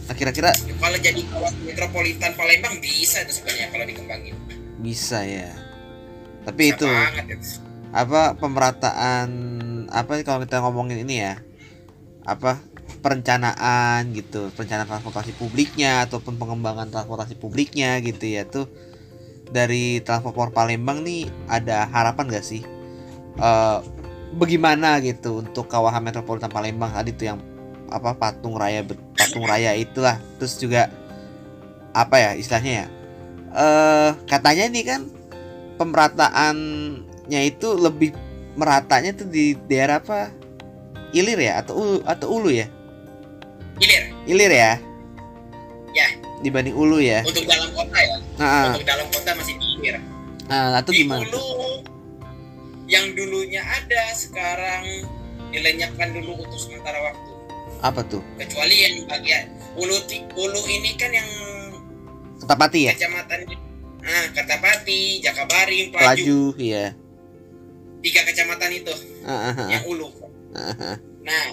[0.09, 0.49] nah kira-kira
[0.81, 4.33] kalau jadi kawasan metropolitan Palembang bisa itu sebenarnya kalau dikembangin.
[4.81, 5.53] Bisa ya.
[6.49, 7.49] Tapi Bisa itu banget itu.
[7.93, 9.29] apa pemerataan
[9.89, 11.35] apa kalau kita ngomongin ini ya?
[12.29, 12.61] Apa?
[12.99, 18.67] Perencanaan gitu perencanaan transportasi publiknya ataupun pengembangan transportasi publiknya gitu ya tuh.
[19.49, 22.67] Dari transport Palembang nih ada harapan gak sih?
[23.39, 23.79] Eh
[24.37, 26.93] bagaimana gitu untuk kawasan metropolitan Palembang?
[26.93, 27.39] Tadi tuh yang
[27.89, 28.85] apa patung raya
[29.17, 30.21] patung raya itulah.
[30.37, 30.93] Terus juga
[31.97, 32.87] apa ya istilahnya ya?
[33.57, 35.01] Eh katanya nih kan
[35.81, 38.13] pemerataannya itu lebih
[38.59, 40.35] meratanya tuh di daerah apa?
[41.15, 41.63] Ilir ya?
[41.63, 42.67] Atau ulu atau ulu ya?
[43.79, 44.73] Hilir ilir ya?
[45.95, 46.09] Ya.
[46.43, 47.23] dibanding ulu ya?
[47.23, 48.17] Untuk dalam kota ya?
[48.39, 49.97] Nah, untuk dalam kota masih di hilir
[50.49, 51.85] nah atau di gimana hulu
[52.89, 55.05] yang dulunya ada sekarang
[55.53, 57.31] dilenyapkan dulu untuk sementara waktu.
[57.85, 58.25] Apa tuh?
[58.41, 59.45] Kecuali yang bagian
[59.77, 61.29] hulu ti- hulu ini kan yang
[62.41, 62.93] Ketapati ya?
[62.97, 63.39] kecamatan
[63.99, 66.85] nah Kertapati Jakabaring Pelaju Pelaju iya
[68.05, 68.95] tiga kecamatan itu
[69.27, 70.09] ah, yang hulu
[70.55, 70.97] ah, ah.
[71.23, 71.47] nah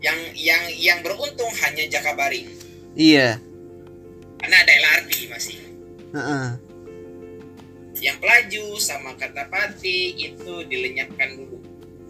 [0.00, 2.48] yang yang yang beruntung hanya Jakabaring
[2.96, 3.36] iya.
[4.40, 5.56] Karena ada LRT masih.
[6.16, 6.48] Ah, ah.
[8.00, 11.60] yang Pelaju sama Kertapati itu dilenyapkan dulu.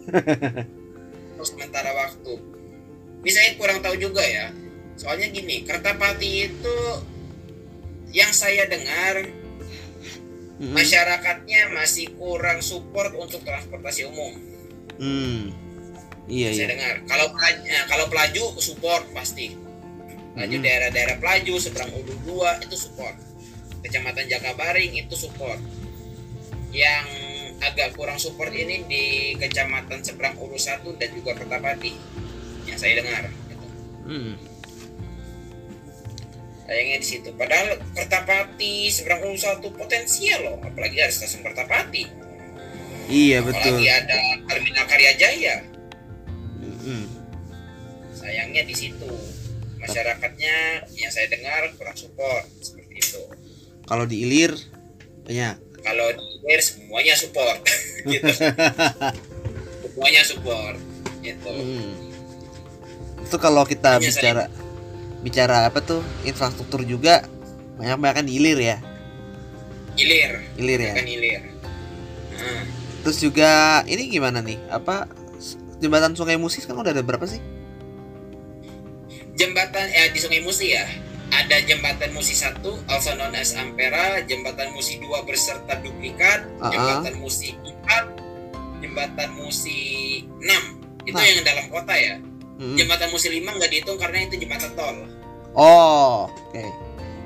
[1.35, 2.39] Untuk sementara waktu.
[3.21, 4.55] Ini saya kurang tahu juga ya.
[4.95, 6.77] Soalnya gini Kertapati itu
[8.15, 9.27] yang saya dengar
[10.61, 10.77] Mm-mm.
[10.77, 14.37] masyarakatnya masih kurang support untuk transportasi umum
[15.01, 15.49] Hmm.
[16.29, 19.57] iya saya iya dengar kalau Pelaju, nah, kalau Pelaju support pasti
[20.37, 20.65] Pelaju Mm-mm.
[20.69, 23.17] daerah-daerah Pelaju seberang Ulu 2 itu support
[23.81, 25.57] Kecamatan Jakabaring itu support
[26.69, 27.05] yang
[27.61, 29.03] agak kurang support ini di
[29.41, 31.93] Kecamatan seberang Ulu 1 dan juga Kertapati
[32.69, 33.67] yang saya dengar gitu.
[34.05, 34.33] Hmm.
[36.71, 37.29] Sayangnya di situ.
[37.35, 40.57] Padahal Kertapati seberang Ulu 1 potensial loh.
[40.63, 42.31] Apalagi ada stasiun Kertapati
[43.11, 43.75] iya betul.
[43.75, 44.17] apalagi ada
[44.47, 45.55] Terminal Karya Jaya
[46.63, 47.03] Mm-mm.
[48.15, 49.11] sayangnya di situ.
[49.81, 52.45] Masyarakatnya yang saya dengar kurang support.
[52.61, 53.21] Seperti itu.
[53.89, 54.53] Kalau di ilir
[55.25, 57.59] banyak kalau di Hilir semuanya support.
[58.01, 58.29] Gitu.
[59.89, 60.77] Semuanya support.
[61.21, 61.53] Gitu.
[61.53, 61.93] Hmm.
[63.21, 64.43] itu kalau kita Hanya bicara
[65.21, 66.01] bicara apa tuh?
[66.25, 67.25] Infrastruktur juga
[67.77, 68.77] banyak banyak di ilir ya?
[69.97, 70.31] Hilir.
[70.57, 70.93] Ilir ya?
[70.95, 71.41] Kan Hilir.
[72.31, 72.63] Nah,
[73.03, 74.57] terus juga ini gimana nih?
[74.67, 75.05] Apa
[75.77, 77.41] jembatan Sungai Musi kan udah ada berapa sih?
[79.35, 80.85] Jembatan eh di Sungai Musi ya?
[81.31, 82.59] Ada jembatan Musi 1
[82.91, 86.71] also known as Ampera jembatan Musi 2 berserta duplikat Ah, ah.
[86.71, 89.79] jembatan Musi 4 jembatan Musi
[90.27, 91.23] 6 itu Nah.
[91.23, 92.19] yang dalam kota ya
[92.61, 92.77] Mm-mm.
[92.77, 94.97] jembatan Musi 5 nggak dihitung karena itu jembatan tol
[95.51, 96.63] Oh, oke.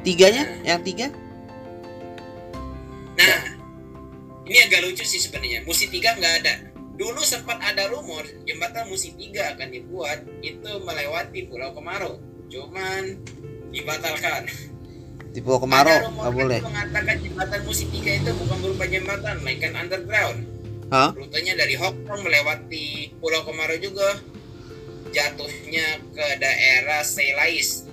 [0.01, 0.47] Tiganya?
[0.63, 1.07] Yang tiga?
[3.15, 3.37] nah
[4.43, 6.53] ini agak lucu sih sebenarnya Musi 3 nggak ada
[6.95, 13.19] dulu sempat ada rumor jembatan Musi 3 akan dibuat itu melewati Pulau Kemaro cuman
[13.69, 14.47] dibatalkan
[15.31, 16.59] Di Pulau Kemaro nggak boleh.
[16.59, 20.39] yang mengatakan jembatan Musi 3 itu bukan berupa jembatan melainkan underground
[20.87, 21.09] Hah?
[21.11, 24.19] rutenya dari Hong Kong melewati Pulau Kemaro juga
[25.15, 27.87] jatuhnya ke daerah Seilais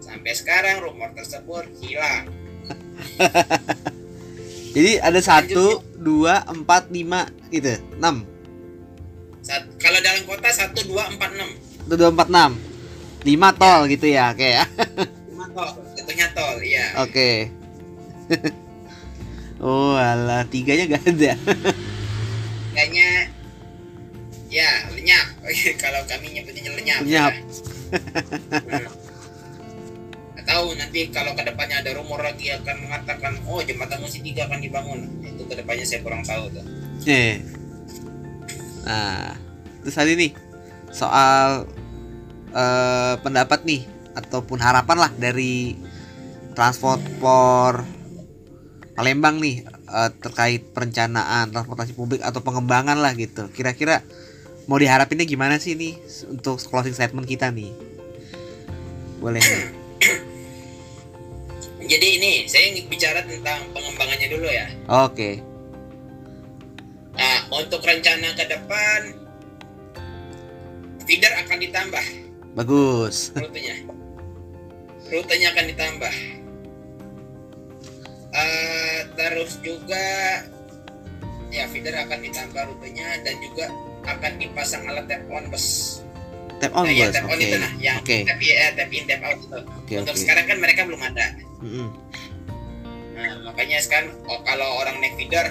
[0.00, 2.32] sampai sekarang rumor tersebut hilang.
[4.74, 8.24] Jadi ada satu, dua, empat, lima, gitu, enam,
[9.44, 12.56] Sat- kalau dalam kota 1 2 4 6 satu, dua, empat, enam,
[13.28, 14.64] lima tol gitu ya, oke ya,
[15.28, 16.86] Cuma tol jatuhnya tol iya.
[17.04, 17.52] Oke.
[19.60, 21.36] oh, alah, tiganya gak ada.
[22.72, 23.28] kayaknya
[24.52, 25.26] ya lenyap
[25.82, 27.32] kalau kami nyebutnya lenyap Lenyap.
[27.32, 28.88] Hmm.
[30.36, 34.48] Nggak tahu nanti kalau ke depannya ada rumor lagi akan mengatakan oh jembatan Musi 3
[34.48, 36.64] akan dibangun itu ke depannya saya kurang tahu tuh
[37.02, 37.42] Oke.
[38.86, 39.34] Nah,
[39.82, 40.30] terus tadi nih
[40.94, 41.66] soal
[42.54, 43.82] eh, pendapat nih
[44.14, 45.74] ataupun harapan lah dari
[46.54, 47.02] transport
[48.92, 53.50] Palembang nih eh, terkait perencanaan transportasi publik atau pengembangan lah gitu.
[53.50, 54.06] Kira-kira
[54.66, 55.98] mau diharapinnya gimana sih nih
[56.30, 57.70] untuk closing statement kita nih?
[59.22, 59.42] Boleh.
[61.82, 65.42] jadi ini saya ingin bicara tentang pengembangannya dulu ya Oke.
[67.12, 69.00] nah untuk rencana ke depan
[71.04, 72.04] feeder akan ditambah
[72.54, 73.34] Bagus.
[73.34, 73.76] rutenya
[75.10, 76.14] rutenya akan ditambah
[78.32, 80.08] Eh, terus juga
[81.52, 83.68] ya feeder akan ditambah rutenya dan juga
[84.04, 85.98] akan dipasang alat tap on bus
[86.58, 87.14] Tap on Nah, ya, bos.
[87.14, 87.44] tap on Oke.
[87.44, 88.16] itu nah yang Oke.
[88.22, 90.20] tap, ya, tap in tap out itu Oke untuk oke.
[90.20, 91.26] sekarang kan mereka belum ada
[91.60, 91.88] Mm-mm.
[93.12, 95.46] nah makanya sekarang oh, kalau orang naik feeder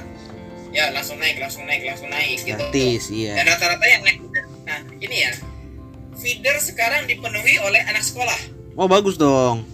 [0.72, 3.36] ya langsung naik langsung naik langsung naik gitu Gratis, iya.
[3.36, 5.32] dan rata-rata yang naik feeder nah ini ya
[6.14, 8.40] feeder sekarang dipenuhi oleh anak sekolah
[8.72, 9.68] Oh bagus dong.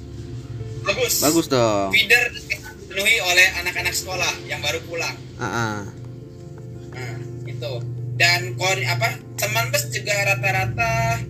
[0.82, 1.90] bagus Bagus dong.
[1.92, 5.78] feeder dipenuhi oleh anak-anak sekolah yang baru pulang Ah, ah.
[6.92, 7.14] nah
[7.46, 7.72] itu
[8.18, 11.22] dan kor apa teman bus juga rata-rata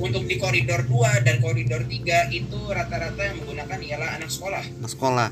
[0.00, 4.64] untuk di koridor 2 dan koridor 3 itu rata-rata yang menggunakan ialah anak sekolah.
[4.80, 5.28] Anak sekolah.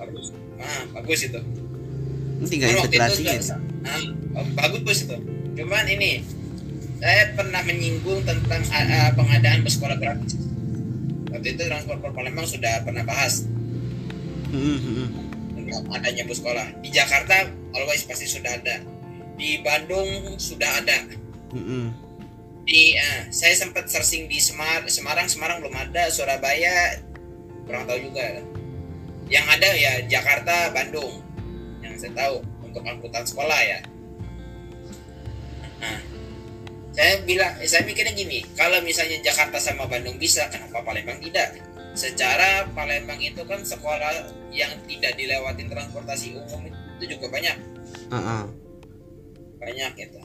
[0.00, 0.26] bagus.
[0.56, 1.40] Nah bagus itu.
[2.40, 3.34] Ini tinggal itu integrasinya.
[3.36, 3.98] juga- nah,
[4.56, 5.16] bagus itu.
[5.60, 6.24] Cuman ini
[7.00, 10.34] saya pernah menyinggung tentang uh, pengadaan bus sekolah gratis.
[11.30, 13.46] Waktu itu transport Palembang sudah pernah bahas.
[14.50, 15.08] Mm, mm, mm.
[15.54, 16.66] tentang adanya bus sekolah.
[16.82, 18.82] Di Jakarta always pasti sudah ada
[19.40, 21.08] di Bandung sudah ada.
[21.50, 21.86] Mm, mm.
[22.68, 27.00] di eh, saya sempat searching di Semar Semarang Semarang belum ada Surabaya
[27.64, 28.44] kurang tahu juga.
[29.32, 31.24] Yang ada ya Jakarta Bandung.
[31.80, 33.80] Yang saya tahu untuk angkutan sekolah ya.
[35.80, 35.98] Nah
[36.90, 41.58] saya bilang saya mikirnya gini kalau misalnya Jakarta sama Bandung bisa kenapa Palembang tidak?
[41.94, 46.70] Secara Palembang itu kan sekolah yang tidak dilewatin transportasi umum
[47.00, 47.56] itu juga banyak.
[48.10, 48.44] Ah, ah.
[49.60, 50.20] Banyak gitu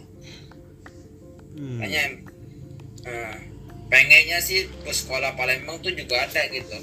[1.55, 1.79] Hmm.
[1.79, 2.03] Makanya
[3.07, 3.35] eh,
[3.87, 6.77] pengennya sih bus sekolah Palembang tuh juga ada gitu.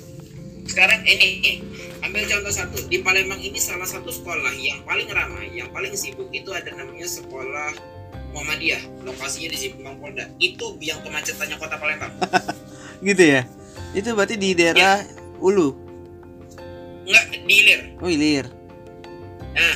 [0.64, 1.60] Sekarang ini
[2.00, 6.32] ambil contoh satu di Palembang ini salah satu sekolah yang paling ramai, yang paling sibuk
[6.32, 7.76] itu ada namanya sekolah
[8.32, 9.04] Muhammadiyah.
[9.04, 10.24] Lokasinya di Simpang Polda.
[10.40, 12.12] Itu biang kemacetannya kota Palembang.
[13.06, 13.42] Gitu ya.
[13.92, 15.04] Itu berarti di daerah
[15.42, 15.74] Ulu.
[17.04, 17.80] Enggak di Ilir.
[17.98, 18.46] Oh, Ilir.
[19.52, 19.74] Nah,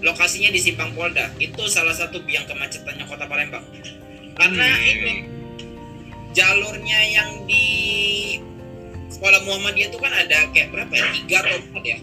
[0.00, 1.30] lokasinya di Simpang Polda.
[1.36, 3.64] Itu salah satu biang kemacetannya kota Palembang.
[4.36, 5.28] Karena ini
[6.32, 7.66] jalurnya yang di
[9.12, 11.06] sekolah Muhammadiyah itu kan ada kayak berapa ya?
[11.12, 11.98] Tiga atau empat ya.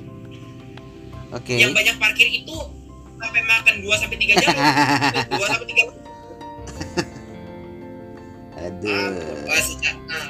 [1.34, 1.54] Oke.
[1.60, 2.56] Yang banyak parkir itu
[3.18, 4.64] sampai makan 2 sampai 3 jalur.
[5.34, 5.90] 2 sampai 3
[8.58, 9.46] Aduh.
[9.46, 9.92] bahasanya.
[10.06, 10.30] Nah.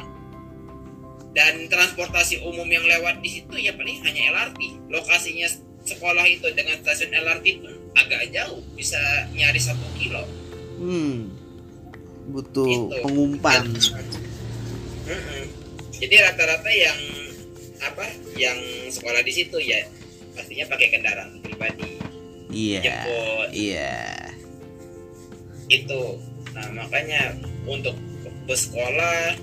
[1.38, 4.90] Dan transportasi umum yang lewat di situ ya paling hanya LRT.
[4.90, 5.46] Lokasinya
[5.88, 9.00] sekolah itu dengan stasiun LRT pun agak jauh, bisa
[9.32, 10.24] nyaris satu kilo.
[10.78, 11.32] Hmm.
[12.28, 13.02] Butuh Gitu.
[13.02, 13.64] pengumpan.
[15.98, 17.00] Jadi rata-rata yang
[17.80, 18.58] apa yang
[18.90, 19.82] sekolah di situ ya
[20.34, 21.98] pastinya pakai kendaraan pribadi
[22.52, 22.82] Iya.
[22.84, 23.96] jemput Iya.
[25.68, 26.04] itu.
[26.54, 27.34] Nah makanya
[27.66, 27.96] untuk
[28.46, 29.36] bus sekolah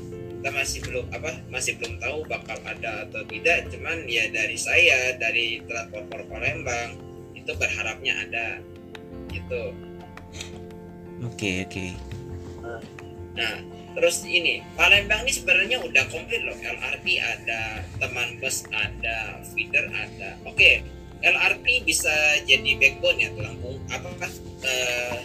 [0.45, 3.65] kita masih belum apa masih belum tahu bakal ada atau tidak.
[3.73, 7.01] Cuman ya dari saya dari transport Palembang
[7.33, 8.61] itu berharapnya ada
[9.33, 9.73] gitu.
[11.25, 11.97] Oke oke.
[13.41, 13.57] Nah,
[13.97, 16.61] terus ini Palembang ini sebenarnya udah komplit loh.
[16.61, 20.37] LRT ada, teman bus ada, feeder ada.
[20.45, 20.85] Oke,
[21.25, 22.13] LRT bisa
[22.45, 23.57] jadi backbone ya tulang
[23.89, 25.25] apa kan eh,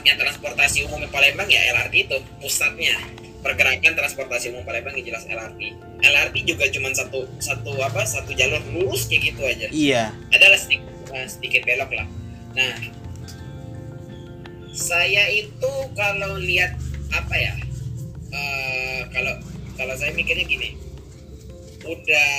[0.00, 2.96] pusatnya transportasi umum Palembang ya LRT itu pusatnya
[3.44, 5.60] pergerakan transportasi umum Palembang yang jelas LRT.
[6.00, 10.04] LRT juga cuma satu satu apa satu jalur lurus kayak gitu aja Iya.
[10.32, 12.08] adalah sedikit, eh, sedikit belok lah.
[12.56, 12.76] Nah,
[14.72, 16.72] saya itu kalau lihat
[17.12, 17.54] apa ya,
[18.32, 19.36] eh, kalau
[19.76, 20.80] kalau saya mikirnya gini,
[21.84, 22.32] udah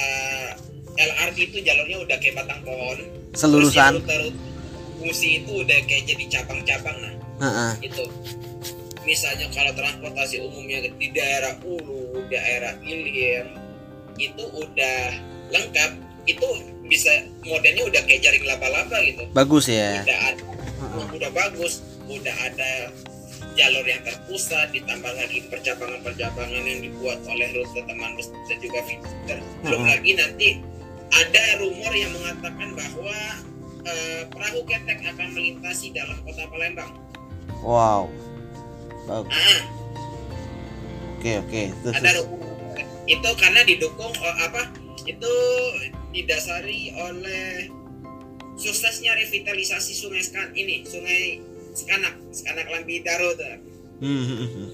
[0.97, 2.97] LRT itu jalurnya udah kayak batang pohon,
[3.37, 4.01] Selurusan.
[4.09, 4.33] terus
[4.97, 7.71] fungsi itu udah kayak jadi cabang-cabang nah Heeh.
[7.89, 8.05] itu.
[9.01, 13.49] Misalnya kalau transportasi umumnya di daerah Ulu, daerah Ilir,
[14.21, 14.99] itu udah
[15.49, 15.91] lengkap,
[16.29, 16.47] itu
[16.85, 17.09] bisa
[17.47, 20.03] modelnya udah kayak jaring laba-laba gitu Bagus ya.
[20.03, 21.05] udah ada Heeh.
[21.15, 21.79] udah bagus
[22.11, 22.91] udah ada
[23.55, 29.39] jalur yang terpusat ditambah lagi percabangan-percabangan yang dibuat oleh rute teman bus dan juga feeder
[29.63, 29.87] belum Mm-mm.
[29.87, 30.49] lagi nanti
[31.15, 33.17] ada rumor yang mengatakan bahwa
[33.87, 36.91] eh, perahu ketek akan melintasi dalam kota Palembang
[37.59, 38.07] Wow.
[39.05, 39.35] Bagus.
[41.19, 41.61] Oke oke.
[41.83, 41.95] Terus.
[41.99, 42.25] ada terus.
[42.25, 42.41] rumor
[43.11, 44.71] itu karena didukung oh, apa
[45.03, 45.33] itu
[46.15, 47.67] didasari oleh
[48.55, 51.41] suksesnya revitalisasi sungai Skan ini sungai
[51.75, 53.71] Skanak Skanak Lambidaro tuh
[54.01, 54.69] Hmm, hmm, hmm.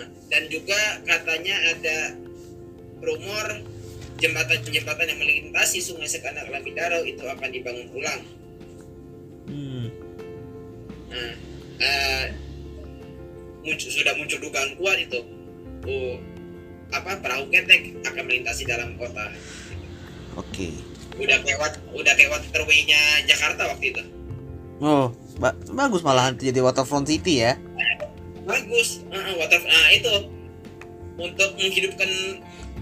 [0.00, 2.16] Nah, dan juga katanya ada
[3.04, 3.60] rumor
[4.16, 8.22] jembatan-jembatan yang melintasi sungai Sekanak Lambidaro itu akan dibangun ulang.
[9.44, 9.92] Hmm.
[11.12, 11.32] Nah,
[11.78, 12.24] eh,
[13.62, 15.20] muncul, sudah muncul dugaan kuat itu.
[15.86, 16.14] Oh,
[16.90, 19.30] apa perahu ketek akan melintasi dalam kota.
[20.36, 20.70] Oke.
[21.16, 24.02] Udah lewat, udah lewat terway-nya Jakarta waktu itu.
[24.84, 25.08] Oh,
[25.40, 27.56] ba- bagus malahan jadi waterfront city ya.
[28.46, 30.12] Bagus, Ah, water, nah itu
[31.16, 32.06] untuk menghidupkan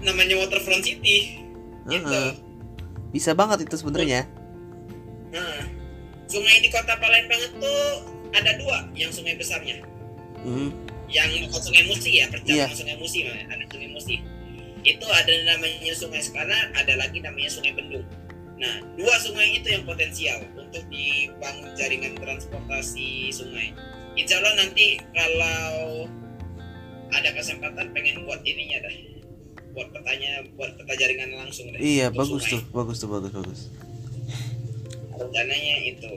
[0.03, 1.41] namanya waterfront city.
[1.87, 2.05] Gitu.
[2.05, 2.31] Heeh.
[3.15, 4.27] Bisa banget itu sebenarnya.
[5.31, 5.63] Nah,
[6.27, 7.75] sungai di kota Palembang itu
[8.35, 9.79] ada dua yang sungai besarnya.
[10.43, 10.69] Hmm.
[11.07, 12.77] Yang sungai Musi ya, percabangan Iya.
[12.77, 14.15] sungai Musi, ada sungai Musi.
[14.85, 18.05] Itu ada namanya sungai Sekana, ada lagi namanya sungai Bendung.
[18.55, 23.75] Nah, dua sungai itu yang potensial untuk dibangun jaringan transportasi sungai.
[24.15, 26.07] Insya Allah nanti kalau
[27.11, 28.95] ada kesempatan pengen buat ininya dah,
[29.75, 31.79] buat petanya, buat peta jaringan langsung deh.
[31.83, 32.53] Iya, bagus sungai.
[32.55, 32.61] tuh.
[32.71, 33.61] Bagus tuh, bagus bagus.
[35.15, 36.11] rencananya itu.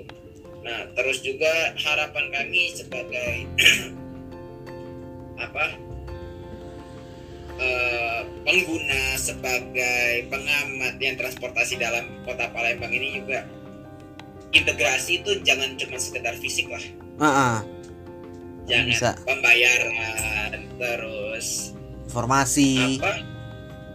[0.58, 3.46] Nah, terus juga harapan kami sebagai
[5.44, 5.64] apa
[7.58, 13.46] eh, pengguna sebagai pengamat yang transportasi dalam kota Palembang ini juga
[14.54, 16.80] integrasi itu jangan cuma sekedar fisik lah,
[17.20, 17.56] Heeh.
[18.64, 19.10] jangan Bisa.
[19.28, 21.76] pembayaran terus
[22.08, 22.96] Informasi.
[22.96, 23.12] apa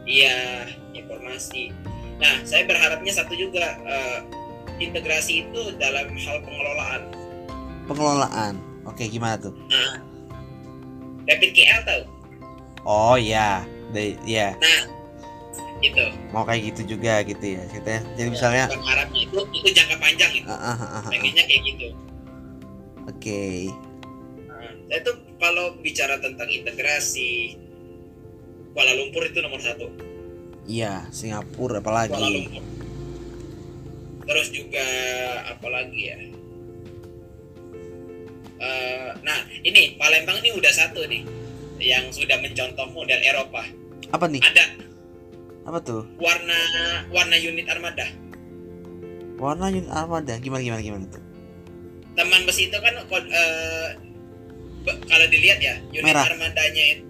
[0.06, 1.74] iya informasi
[2.22, 4.20] nah saya berharapnya satu juga eh,
[4.78, 7.02] integrasi itu dalam hal pengelolaan
[7.84, 8.54] Pengelolaan.
[8.84, 9.52] Oke, gimana tuh?
[9.68, 10.00] nah
[11.24, 12.04] rapid KL tahu
[12.84, 13.64] Oh iya.
[13.90, 14.82] De- ya, nah
[15.80, 16.02] itu
[16.32, 17.64] mau kayak gitu juga gitu ya.
[17.70, 21.04] Kita jadi misalnya berharapnya itu itu jangka panjang itu Ah, ah, ah, ah.
[21.08, 21.88] pengennya kayak gitu
[23.06, 23.70] Oke.
[24.44, 27.60] nah, saya tuh kalau bicara tentang integrasi
[28.72, 29.92] Kuala Lumpur itu nomor satu
[30.64, 32.50] Iya, Singapura Kuala apalagi.
[32.50, 32.64] Lumpur
[34.24, 34.86] terus juga
[35.50, 36.18] apalagi ya
[38.56, 41.28] Eh, nah ini Palembang ini udah satu nih
[41.84, 43.60] yang sudah mencontoh model Eropa
[44.08, 44.40] Apa nih?
[44.40, 44.72] ada
[45.64, 46.08] Apa tuh?
[46.16, 46.56] warna
[47.12, 48.08] warna unit armada
[49.36, 50.40] Warna unit armada.
[50.40, 51.24] Gimana gimana gimana tuh?
[52.14, 52.94] teman bus itu kan
[54.86, 56.30] be- kalau dilihat ya unit Merah.
[56.30, 57.04] armadanya itu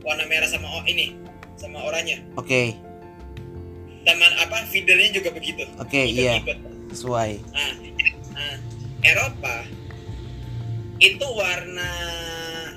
[0.00, 1.14] warna merah sama oh, ini
[1.54, 2.74] sama oranye Oke.
[4.02, 6.58] Teman apa feedernya juga begitu Oke, Ikut- iya, ikut.
[6.90, 7.30] sesuai.
[7.50, 7.72] Nah,
[8.32, 8.56] nah,
[9.00, 9.56] Eropa
[10.98, 11.90] itu warna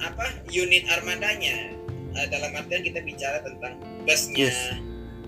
[0.02, 1.78] apa unit armadanya
[2.12, 4.76] Eh, dalam artian kita bicara tentang busnya Yes.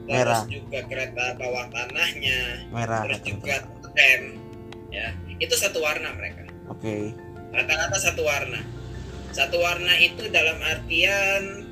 [0.04, 0.44] terus Merah.
[0.46, 3.08] juga kereta bawah tanahnya Merah.
[3.08, 4.24] terus juga tram
[4.92, 5.08] ya
[5.40, 7.16] itu satu warna mereka Oke.
[7.50, 8.60] rata-rata satu warna
[9.32, 11.63] satu warna itu dalam artian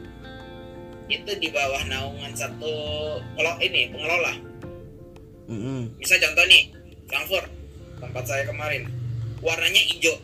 [1.12, 2.76] itu di bawah naungan satu
[3.20, 4.34] kalau ini pengelola.
[5.51, 5.99] Mm-mm.
[5.99, 6.72] misal contoh nih
[7.12, 7.47] Frankfurt
[7.99, 8.88] tempat saya kemarin.
[9.43, 10.16] Warnanya hijau.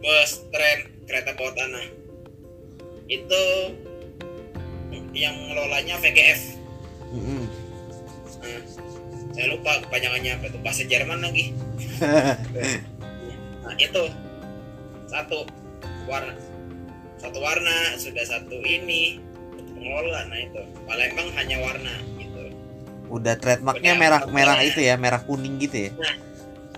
[0.00, 1.86] Bus tram kereta bawah tanah.
[3.06, 3.44] Itu
[5.16, 6.56] yang mengelolanya VGF
[7.12, 7.44] Mm-mm.
[8.44, 8.60] Nah,
[9.32, 11.52] saya lupa kepanjangannya apa itu bahasa Jerman lagi.
[13.66, 14.04] Nah itu.
[15.10, 15.42] Satu
[16.06, 16.38] warna.
[17.18, 19.18] Satu warna sudah satu ini
[19.86, 22.42] pengelola nah itu Palembang hanya warna gitu
[23.06, 24.66] Udah trademarknya merah merah ya?
[24.66, 25.90] itu ya, merah kuning gitu ya.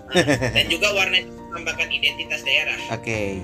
[0.09, 3.41] Nah, dan juga warna itu menambahkan identitas daerah Oke.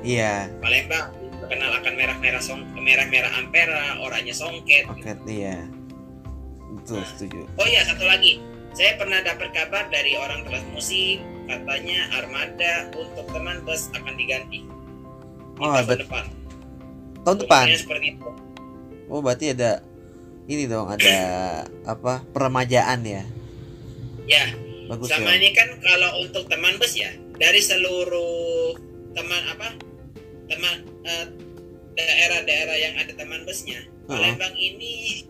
[0.00, 0.48] Iya.
[0.58, 5.64] Palembang terkenal akan merah-merah song merah-merah ampera oranye songket Oke, iya.
[6.72, 7.44] Betul, setuju.
[7.52, 8.40] oh iya satu lagi
[8.72, 14.68] saya pernah dapat kabar dari orang transmusi katanya armada untuk teman bus akan diganti di
[15.58, 16.24] Oh, tahun bet- depan
[17.22, 17.64] Tahun depan.
[17.72, 18.30] Seperti itu
[19.06, 19.82] Oh, berarti ada
[20.46, 21.16] ini dong, ada
[21.84, 22.22] apa?
[22.30, 23.22] Peremajaan ya.
[24.26, 24.44] ya
[24.86, 25.38] Bagus sama ya.
[25.38, 28.74] ini kan kalau untuk teman bus ya dari seluruh
[29.12, 29.74] teman apa
[30.46, 31.26] teman eh,
[31.94, 34.14] daerah-daerah yang ada teman busnya Oh.
[34.14, 35.26] Palembang ini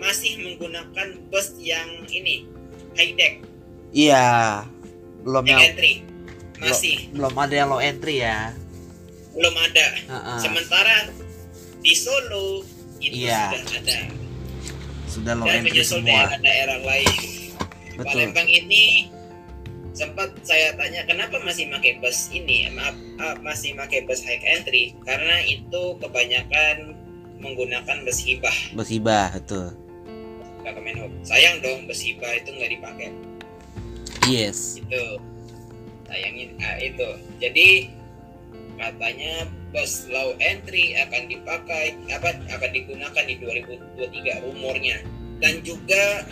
[0.00, 2.48] masih menggunakan bus yang ini
[2.96, 3.44] high deck
[3.92, 4.64] Iya.
[5.20, 6.00] Belum yang entry
[6.56, 8.56] masih belum ada yang low entry ya.
[9.36, 10.38] belum ada Heeh.
[10.40, 11.12] sementara
[11.84, 12.64] di Solo
[12.98, 13.52] itu Iya.
[13.52, 13.98] sudah ada
[15.06, 16.28] Sudah low dan entry semua.
[16.28, 17.14] daerah-daerah lain
[17.96, 18.04] Betul.
[18.28, 19.08] Palembang ini
[19.90, 24.92] sempat saya tanya kenapa masih pakai bus ini maaf ah, masih pakai bus high entry
[25.02, 26.92] karena itu kebanyakan
[27.36, 29.72] menggunakan bus hibah Musibah, betul.
[30.60, 33.08] Pak Kemenhub sayang dong bus hibah itu nggak dipakai
[34.26, 34.76] Yes.
[34.76, 35.02] itu
[36.04, 37.08] sayangin ah, itu
[37.40, 37.88] jadi
[38.76, 45.04] katanya bus low entry akan dipakai apa akan digunakan di 2023 rumornya
[45.44, 46.24] dan juga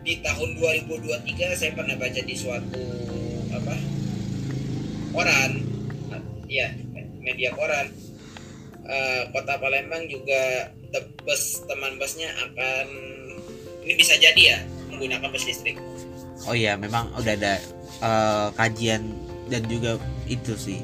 [0.00, 2.84] di tahun 2023 saya pernah baca di suatu
[3.52, 3.76] apa
[5.12, 5.60] koran
[6.48, 6.72] ya
[7.20, 7.92] media koran
[8.88, 10.72] eh, kota Palembang juga
[11.20, 12.86] bus teman busnya akan
[13.84, 14.58] ini bisa jadi ya
[14.88, 15.76] menggunakan bus listrik
[16.46, 17.58] Oh iya, memang udah ada
[17.98, 19.02] eh, kajian
[19.50, 19.98] dan juga
[20.30, 20.78] itu sih.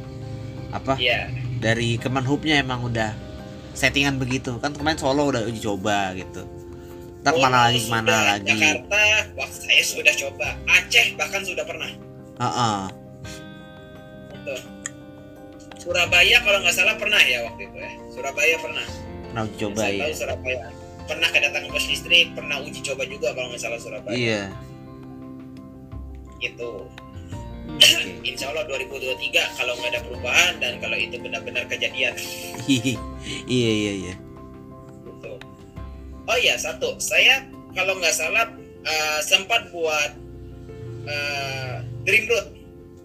[0.72, 0.96] Apa?
[0.96, 1.28] ya
[1.60, 3.12] Dari Kemenhubnya emang udah
[3.76, 4.56] settingan begitu.
[4.58, 6.44] Kan kemarin Solo udah uji coba gitu.
[7.22, 7.94] Ntar Oh, mana lagi sudah.
[8.02, 8.50] mana lagi.
[8.50, 9.02] Jakarta,
[9.38, 10.48] wah saya sudah coba.
[10.66, 11.90] Aceh bahkan sudah pernah.
[12.42, 12.78] Heeh.
[14.34, 14.54] Itu.
[15.78, 17.92] Surabaya kalau nggak salah pernah ya waktu itu ya.
[18.10, 18.86] Surabaya pernah.
[19.30, 20.02] Pernah uji coba saya ya.
[20.02, 20.58] tahu Surabaya.
[21.02, 24.14] Pernah kedatangan bus listrik, pernah uji coba juga kalau nggak salah Surabaya.
[24.18, 24.42] Iya.
[26.42, 26.70] Gitu.
[28.22, 32.14] Insya Allah 2023 kalau nggak ada perubahan dan kalau itu benar-benar kejadian.
[32.68, 34.14] iya iya iya.
[35.04, 35.32] Gitu.
[36.28, 38.46] Oh iya satu, saya kalau nggak salah
[38.84, 40.10] eh, sempat buat
[41.08, 42.46] eh, Dream Road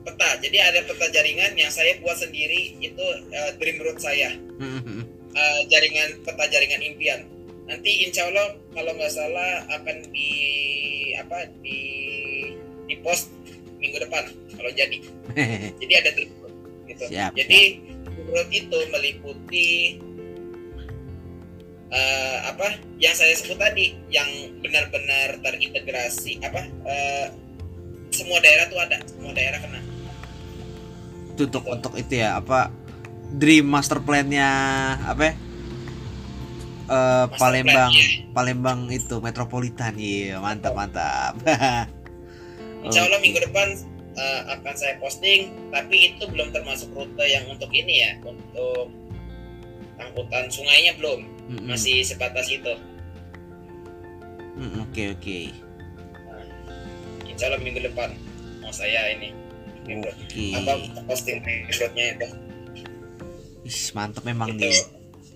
[0.07, 0.29] peta.
[0.39, 4.31] Jadi ada peta jaringan yang saya buat sendiri itu eh, Dream Road saya.
[5.37, 7.21] Eh, jaringan peta jaringan impian.
[7.67, 10.31] Nanti insya Allah kalau nggak salah akan di
[11.19, 11.79] apa di
[12.87, 13.27] di post
[13.77, 14.23] minggu depan
[14.57, 14.97] kalau jadi.
[15.81, 16.53] Jadi ada Road
[16.89, 17.03] gitu.
[17.13, 17.61] Siap, Jadi
[18.27, 19.69] Road itu meliputi
[21.91, 24.27] eh, apa yang saya sebut tadi yang
[24.59, 27.27] benar-benar terintegrasi apa eh,
[28.11, 29.79] semua daerah tuh ada semua daerah kena
[31.37, 32.73] itu untuk untuk itu ya apa
[33.37, 34.49] dream master plan-nya
[35.05, 35.33] apa ya?
[36.87, 38.07] Master Palembang plan-nya.
[38.31, 41.35] Palembang itu metropolitan iya mantap mantap
[42.87, 43.75] Insya Allah minggu depan
[44.17, 48.89] eh, akan saya posting tapi itu belum termasuk rute yang untuk ini ya untuk
[49.97, 51.37] angkutan sungainya belum.
[51.47, 51.63] Mm-mm.
[51.63, 52.75] masih sebatas itu.
[54.59, 55.39] Mm, oke oke.
[57.23, 58.11] Insya Allah minggu depan
[58.59, 59.31] mau saya ini.
[59.87, 60.51] Oke.
[60.59, 60.73] Apa
[61.07, 61.39] posting
[61.71, 62.27] roadnya itu?
[63.63, 64.67] Ih, mantep memang Itu.
[64.67, 64.75] nih.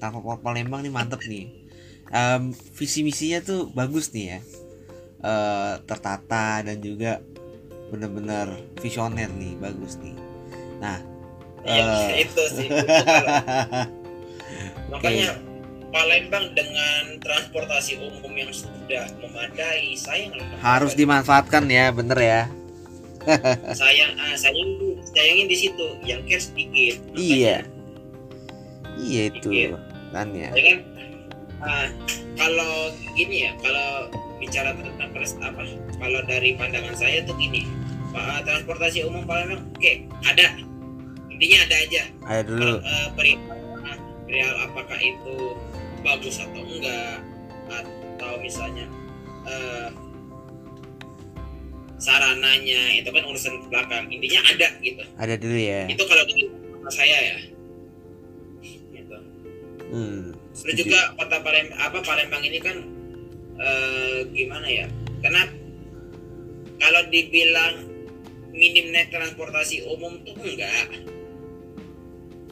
[0.04, 1.48] Tapak Palembang nih mantep nih.
[2.12, 4.40] Em, visi misinya tuh bagus nih ya.
[5.22, 7.24] Eh, tertata dan juga
[7.92, 8.48] bener-bener
[8.80, 10.16] visioner nih bagus nih.
[10.80, 11.04] Nah
[11.68, 12.68] ya, eh, itu sih
[14.92, 15.36] makanya
[15.92, 20.32] Palembang dengan transportasi umum yang sudah memadai sayang
[20.64, 22.42] harus dimanfaatkan ya bener ya.
[23.78, 27.62] Sayang ah, sayang sayangin di situ yang care sedikit Iya.
[28.98, 29.78] iya itu
[30.10, 30.80] kan ya kan?
[31.62, 31.88] Ah,
[32.40, 34.10] kalau gini ya kalau
[34.42, 35.62] bicara tentang pres apa?
[36.02, 37.68] Kalau dari pandangan saya tuh gini
[38.12, 39.94] Transportasi umum Palembang oke
[40.28, 40.48] ada.
[41.32, 42.04] Intinya ada aja.
[42.28, 42.72] Ayo dulu.
[42.84, 43.60] Eh, perihal
[44.28, 45.36] perihal apakah itu
[46.02, 47.20] bagus atau enggak
[47.72, 48.86] atau misalnya
[49.48, 49.90] eh,
[52.02, 54.10] sarananya itu kan urusan belakang.
[54.12, 55.04] Intinya ada gitu.
[55.16, 55.82] Ada dulu ya.
[55.88, 57.38] Itu kalau menurut saya ya.
[58.92, 59.18] Gitu.
[59.94, 62.78] hmm, Terus juga kota Palembang apa Palembang ini kan
[63.56, 64.86] eh, gimana ya?
[65.22, 65.46] Karena
[66.82, 67.91] kalau dibilang
[68.52, 70.92] minim naik transportasi umum tuh enggak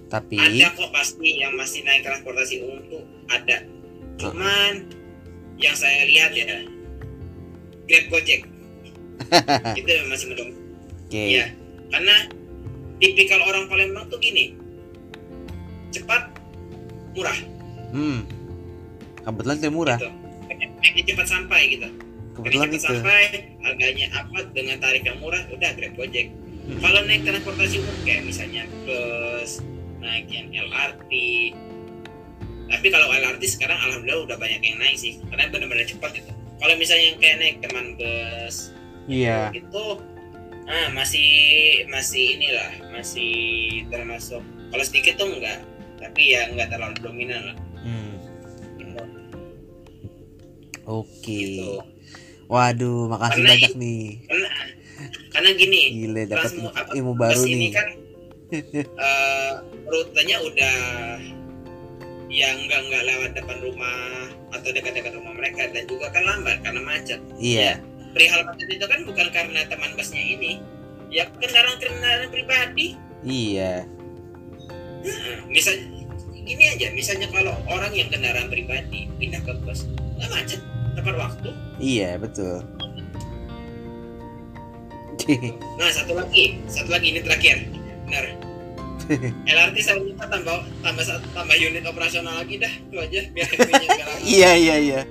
[0.09, 3.61] Tapi ada kok pasti yang masih naik transportasi umum tuh ada
[4.19, 4.89] cuman
[5.59, 6.65] yang saya lihat ya
[7.85, 8.41] Grab Gojek
[9.79, 10.51] itu masih mendong
[11.05, 11.19] oke.
[11.19, 11.51] Iya,
[11.91, 12.15] karena
[13.03, 14.55] tipikal orang Palembang tuh gini,
[15.91, 16.31] cepat,
[17.13, 17.35] murah,
[17.89, 18.21] Hmm.
[19.25, 19.99] Kebetulan itu murah.
[19.99, 21.13] gitu.
[21.13, 21.89] Cepat sampai gitu.
[22.41, 22.79] Kebetulan itu.
[22.81, 23.23] sampai,
[23.61, 26.27] harganya apa dengan tarif yang murah, udah Grab Gojek.
[26.69, 26.79] Hmm.
[26.79, 29.59] Kalau naik transportasi umum kayak misalnya bus,
[29.99, 31.11] naik yang LRT.
[32.69, 36.31] Tapi kalau LRT sekarang alhamdulillah udah banyak yang naik sih, karena benar-benar cepat gitu.
[36.59, 38.69] Kalau misalnya yang kayak naik teman bus,
[39.09, 39.49] Iya.
[39.51, 39.83] itu
[40.69, 41.25] ah masih
[41.89, 43.33] masih inilah masih
[43.89, 44.37] termasuk
[44.69, 45.65] kalau sedikit tuh enggak
[45.97, 48.13] tapi ya enggak terlalu dominan lah Hmm.
[48.77, 49.01] gitu.
[50.85, 51.25] Oke.
[51.25, 51.69] Gitu.
[52.49, 54.03] Waduh, makasih Karena banyak nih.
[54.25, 54.49] karena
[55.29, 57.71] karena gini Gile dapat Transmo- apa, ilmu baru nih.
[57.71, 57.87] kan
[59.05, 59.51] eh,
[59.85, 60.77] rutenya udah
[62.27, 66.81] ya enggak enggak lewat depan rumah atau dekat-dekat rumah mereka dan juga kan lambat karena
[66.83, 67.77] macet Iya.
[68.11, 70.57] perihal macet itu kan bukan karena teman busnya ini
[71.07, 73.85] ya kendaraan kendaraan pribadi Iya.
[74.99, 75.75] Nah, misal
[76.39, 79.85] gini aja, misalnya kalau orang yang kendaraan pribadi pindah ke bus,
[80.15, 80.59] nggak macet,
[80.99, 81.49] tepat waktu.
[81.79, 82.63] Iya, betul.
[85.77, 87.69] Nah satu lagi, satu lagi ini terakhir,
[88.09, 88.25] benar.
[89.45, 93.49] LRT saya minta tambah tambah tambah unit operasional lagi dah, itu aja biar.
[94.25, 95.01] Iya, iya, iya.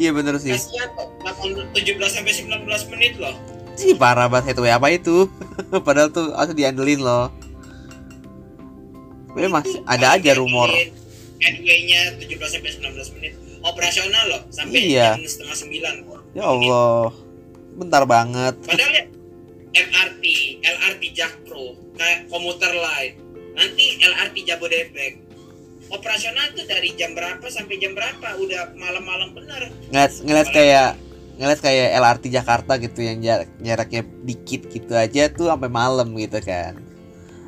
[0.00, 0.50] Iya bener sih.
[0.56, 3.36] Kasihan kok, 8 17 sampai 19 menit loh.
[3.76, 5.28] Sih parah banget headway apa itu?
[5.86, 7.28] Padahal tuh harus diandelin loh.
[9.36, 10.68] Masih ada aja rumor.
[11.40, 13.32] Headway-nya 17 sampai 19 menit.
[13.62, 15.14] Operasional loh, sampai Iya.
[15.16, 15.94] jam setengah sembilan.
[16.06, 16.20] kok.
[16.34, 17.08] Ya Allah.
[17.72, 18.54] Bentar banget.
[18.66, 19.04] Padahal ya
[19.72, 20.24] MRT,
[20.60, 23.12] LRT Jakpro, kayak komuter lain.
[23.56, 25.14] Nanti LRT Jabodebek.
[25.92, 28.36] Operasional tuh dari jam berapa sampai jam berapa?
[28.40, 29.68] Udah malam-malam bener.
[29.92, 30.88] Ngeliat, ngeliat kayak
[31.36, 36.38] ngeliat kayak LRT Jakarta gitu yang jarak, jaraknya dikit gitu aja tuh sampai malam gitu
[36.44, 36.76] kan.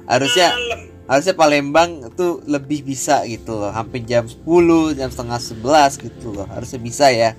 [0.05, 0.81] Harusnya Malam.
[1.05, 4.41] Harusnya Palembang tuh lebih bisa gitu loh, sampai jam 10,
[4.93, 6.47] jam setengah 11 gitu loh.
[6.47, 7.33] Harusnya bisa ya.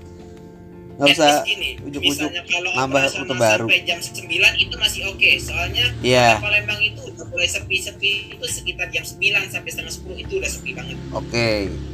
[0.96, 1.44] Nggak usah
[1.84, 2.30] ujuk-ujuk
[2.72, 3.66] nambah rute baru.
[3.68, 4.24] sampai jam 9
[4.56, 5.30] itu masih oke.
[5.36, 10.32] Soalnya Iya, Palembang itu udah mulai sepi-sepi itu sekitar jam 9 sampai setengah 10 itu
[10.36, 10.96] udah sepi banget.
[11.12, 11.48] oke.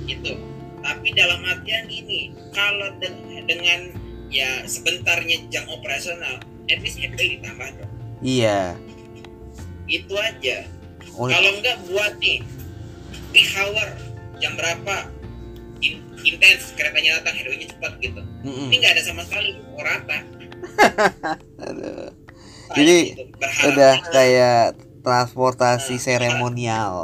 [0.05, 0.33] gitu
[0.83, 2.21] tapi dalam artian gini
[2.51, 3.15] kalau de-
[3.45, 3.95] dengan
[4.29, 8.75] ya sebentarnya jam operasional at least headway ditambah dong Iya.
[9.85, 10.67] itu aja
[11.13, 12.41] Oh, kalau enggak buat nih
[13.33, 13.89] peak hour
[14.39, 15.09] jam berapa
[15.81, 18.69] in- intens keretanya datang headway-nya cepat gitu mm-mm.
[18.69, 20.19] ini nggak ada sama sekali oh, rata
[22.73, 23.25] Jadi, gitu.
[23.37, 24.65] berharap Udah kayak
[25.03, 26.95] transportasi Nah, seremonial.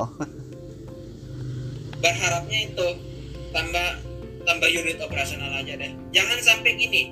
[1.98, 2.86] berharapnya itu
[3.50, 3.88] tambah
[4.46, 7.10] tambah unit operasional aja deh jangan sampai gini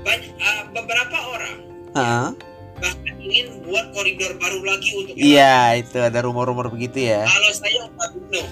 [0.00, 1.54] banyak ah, beberapa orang
[1.92, 2.32] Hah?
[2.80, 7.22] Bahkan ingin buat koridor baru lagi untuk Iya, itu ada rumor-rumor begitu ya.
[7.22, 8.46] kalau saya nggak bunuh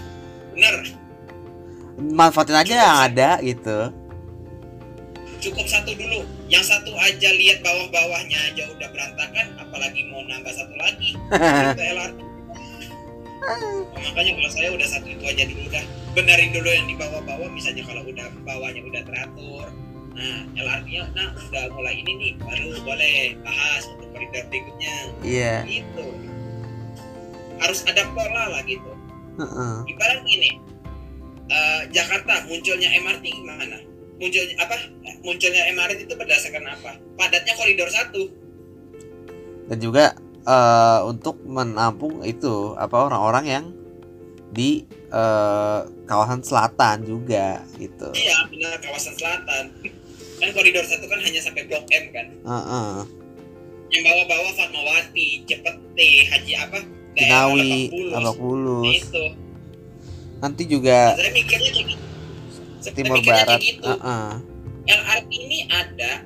[0.55, 0.75] bener
[1.99, 3.91] Manfaatin aja yang ada gitu.
[5.39, 6.23] cukup satu dulu.
[6.47, 11.15] Yang satu aja lihat bawah-bawahnya aja udah berantakan apalagi mau nambah satu lagi.
[11.15, 12.19] Itu LRT
[13.49, 15.85] Oh, makanya kalau saya udah satu itu aja dulu dah.
[16.13, 19.67] Benerin dulu yang di bawah-bawah misalnya kalau udah bawahnya udah teratur
[20.19, 24.95] nah LRT-nya nah udah mulai ini nih baru boleh bahas untuk koridor berikutnya.
[25.23, 25.55] Iya.
[25.71, 26.07] gitu.
[27.63, 28.93] Harus ada pola lah gitu.
[29.39, 29.75] Heeh.
[29.95, 30.59] ibarat gini
[31.47, 33.79] eh, Jakarta munculnya MRT gimana?
[34.19, 34.77] Munculnya apa?
[35.23, 36.99] Munculnya MRT itu berdasarkan apa?
[37.15, 38.27] Padatnya koridor satu.
[39.71, 43.65] Dan juga eh, untuk menampung itu apa orang-orang yang
[44.51, 48.09] di eh, kawasan selatan juga gitu.
[48.17, 49.65] iya benar kawasan selatan
[50.39, 52.27] kan koridor satu kan hanya sampai blok M kan?
[52.39, 52.93] Heeh.
[53.89, 56.79] yang bawah-bawah Fatmawati Cepete Haji apa?
[57.17, 59.25] Kinawi, Lebak Bulus itu.
[60.39, 62.05] Nanti juga saya mikirnya kayak gitu.
[62.93, 63.49] Timur Barat.
[63.49, 63.89] kayak gitu.
[63.89, 64.29] Heeh.
[64.89, 66.23] LRT ini ada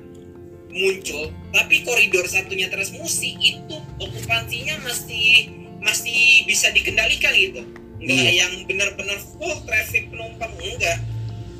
[0.69, 7.63] muncul tapi koridor satunya Transmusi itu okupansinya masih masih bisa dikendalikan gitu.
[7.97, 8.31] Enggak Iya.
[8.43, 10.99] yang benar-benar full traffic penumpang enggak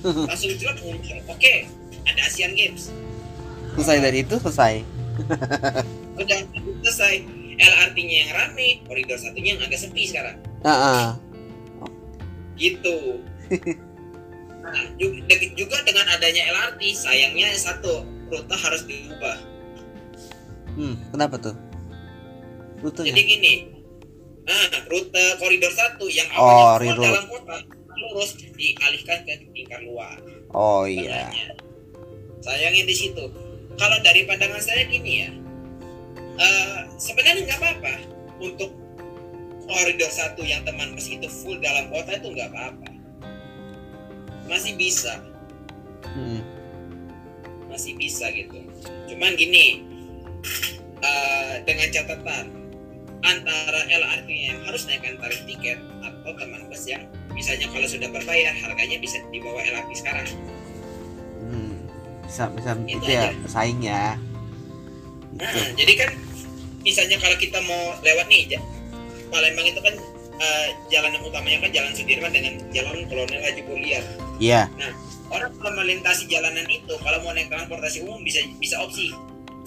[0.28, 1.16] langsung jelas muncul.
[1.32, 1.64] Oke
[2.06, 2.90] ada Asian Games
[3.74, 4.74] Selesai dari itu selesai.
[6.22, 6.40] udah
[6.86, 7.14] selesai
[7.54, 11.06] LRT-nya yang rame koridor satunya yang agak sepi sekarang Heeh.
[12.56, 13.22] gitu
[14.64, 19.38] nah juga, dengan adanya LRT sayangnya satu rute harus diubah
[20.74, 21.54] Hmm, kenapa tuh?
[22.82, 23.54] rutenya Jadi gini,
[24.44, 27.06] ah, rute koridor satu yang Oh, awalnya reroute.
[27.06, 27.58] dalam kota
[27.94, 30.18] lurus dialihkan ke lingkar luar.
[30.50, 31.46] oh iya Sebenarnya.
[32.44, 33.26] Sayangnya di situ.
[33.80, 35.30] Kalau dari pandangan saya gini ya,
[36.38, 37.94] eh, sebenarnya nggak apa-apa
[38.44, 38.70] untuk
[39.66, 42.90] koridor satu yang teman bus itu full dalam kota itu nggak apa-apa,
[44.46, 45.24] masih bisa,
[46.14, 46.44] Mm.
[47.72, 48.60] masih bisa gitu.
[49.10, 49.82] Cuman gini,
[51.02, 52.46] eh, dengan catatan
[53.24, 58.52] antara LRT yang harus naikkan tarif tiket atau teman bus yang misalnya kalau sudah berbayar
[58.52, 60.28] harganya bisa di bawah LRT sekarang.
[62.34, 63.38] Bisa bisa Itu itu ya aja.
[63.46, 64.18] bersaing ya
[65.34, 65.50] Gitu.
[65.50, 66.10] Nah, jadi kan
[66.86, 68.58] misalnya kalau kita mau lewat nih
[69.34, 69.96] Palembang itu kan
[70.38, 74.04] eh, jalan yang utamanya kan jalan Sudirman dengan jalan Kolonel Haji Poliar.
[74.38, 74.70] iya
[75.34, 79.10] Orang kalau melintasi jalanan itu kalau mau naik transportasi umum bisa bisa opsi.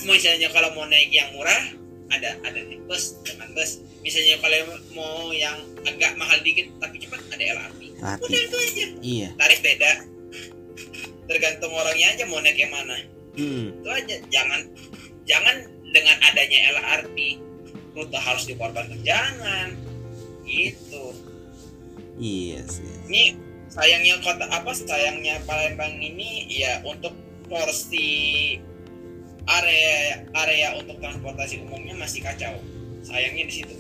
[0.07, 1.75] Misalnya kalau mau naik yang murah
[2.15, 3.83] ada ada naik bus dengan bus.
[4.07, 7.99] Misalnya kalau mau yang agak mahal dikit tapi cepat ada LRT.
[8.23, 8.87] Udah itu aja.
[9.03, 10.07] iya Tarif beda.
[11.27, 12.97] Tergantung orangnya aja mau naik yang mana.
[13.37, 13.69] Hmm.
[13.69, 14.65] itu aja jangan
[15.29, 15.57] jangan
[15.93, 17.19] dengan adanya LRT
[17.93, 19.01] rute harus dikorbankan.
[19.05, 19.77] Jangan.
[20.47, 21.05] Gitu.
[22.17, 22.89] Iya sih.
[23.09, 23.23] Ini
[23.69, 27.13] sayangnya kota apa sayangnya Palembang ini ya untuk
[27.51, 28.57] porsi
[29.47, 32.57] area area untuk transportasi umumnya masih kacau.
[33.05, 33.77] Sayangnya di situ.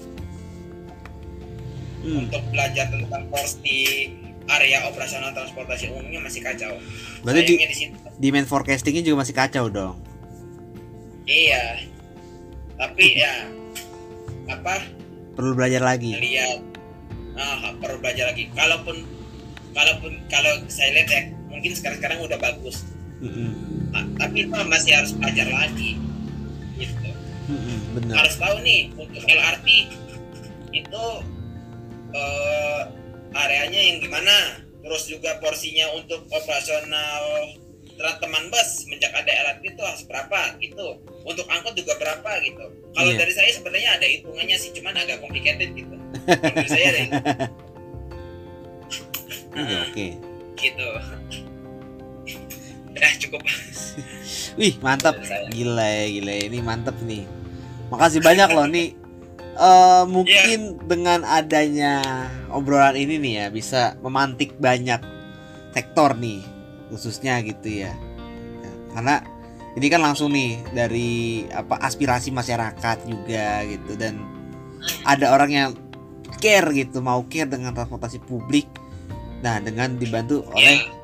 [2.07, 2.23] Hmm.
[2.23, 4.15] untuk belajar tentang porsi
[4.47, 6.79] area operasional transportasi umumnya masih kacau.
[7.27, 9.97] Berarti di di situ demand forecastingnya juga masih kacau dong.
[11.27, 11.83] Iya.
[12.79, 13.35] Tapi ya
[14.51, 14.87] apa?
[15.35, 16.15] Perlu belajar lagi.
[16.15, 16.61] Lihat.
[17.37, 18.49] Ah perlu belajar lagi.
[18.55, 19.05] Kalaupun
[19.77, 22.87] kalaupun kalau saya lihat ya mungkin sekarang sekarang udah bagus.
[23.21, 23.53] Mm-mm.
[23.97, 25.97] Ah, tapi itu masih harus belajar lagi.
[26.77, 27.09] Gitu.
[27.47, 29.69] Mm-mm, bener harus tahu nih untuk LRT
[30.75, 31.05] itu
[32.13, 32.83] eh,
[33.37, 34.65] areanya yang gimana?
[34.81, 37.53] Terus juga porsinya untuk operasional
[37.97, 41.01] teman bus menjak ada LRT itu harus berapa gitu.
[41.25, 42.65] Untuk angkot juga berapa gitu.
[42.93, 43.19] Kalau Iya.
[43.25, 45.97] dari saya sebenarnya ada hitungannya sih cuman agak complicated gitu.
[46.69, 47.01] Saya ada
[49.57, 50.07] Iya, oke.
[50.61, 50.89] Gitu.
[52.93, 53.41] Udah cukup.
[54.61, 55.17] Wih mantap.
[55.53, 56.43] Gila ya gila ya.
[56.53, 57.25] ini mantap nih.
[57.89, 58.93] Makasih banyak loh nih
[59.57, 62.05] eh mungkin dengan adanya
[62.53, 65.01] obrolan ini nih ya bisa memantik banyak
[65.73, 66.45] sektor nih
[66.93, 67.93] khususnya gitu ya.
[68.61, 69.17] Ya, karena
[69.77, 74.21] ini kan langsung nih dari apa aspirasi masyarakat juga gitu dan
[75.09, 75.71] ada orang yang
[76.39, 78.69] care gitu mau care dengan transportasi publik.
[79.41, 80.97] Nah dengan dibantu oleh ya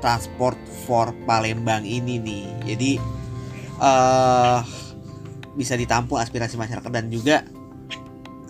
[0.00, 0.56] Transport
[0.88, 2.44] for Palembang ini nih.
[2.64, 2.92] Jadi
[3.80, 4.58] eh
[5.54, 7.44] bisa ditampung aspirasi masyarakat dan juga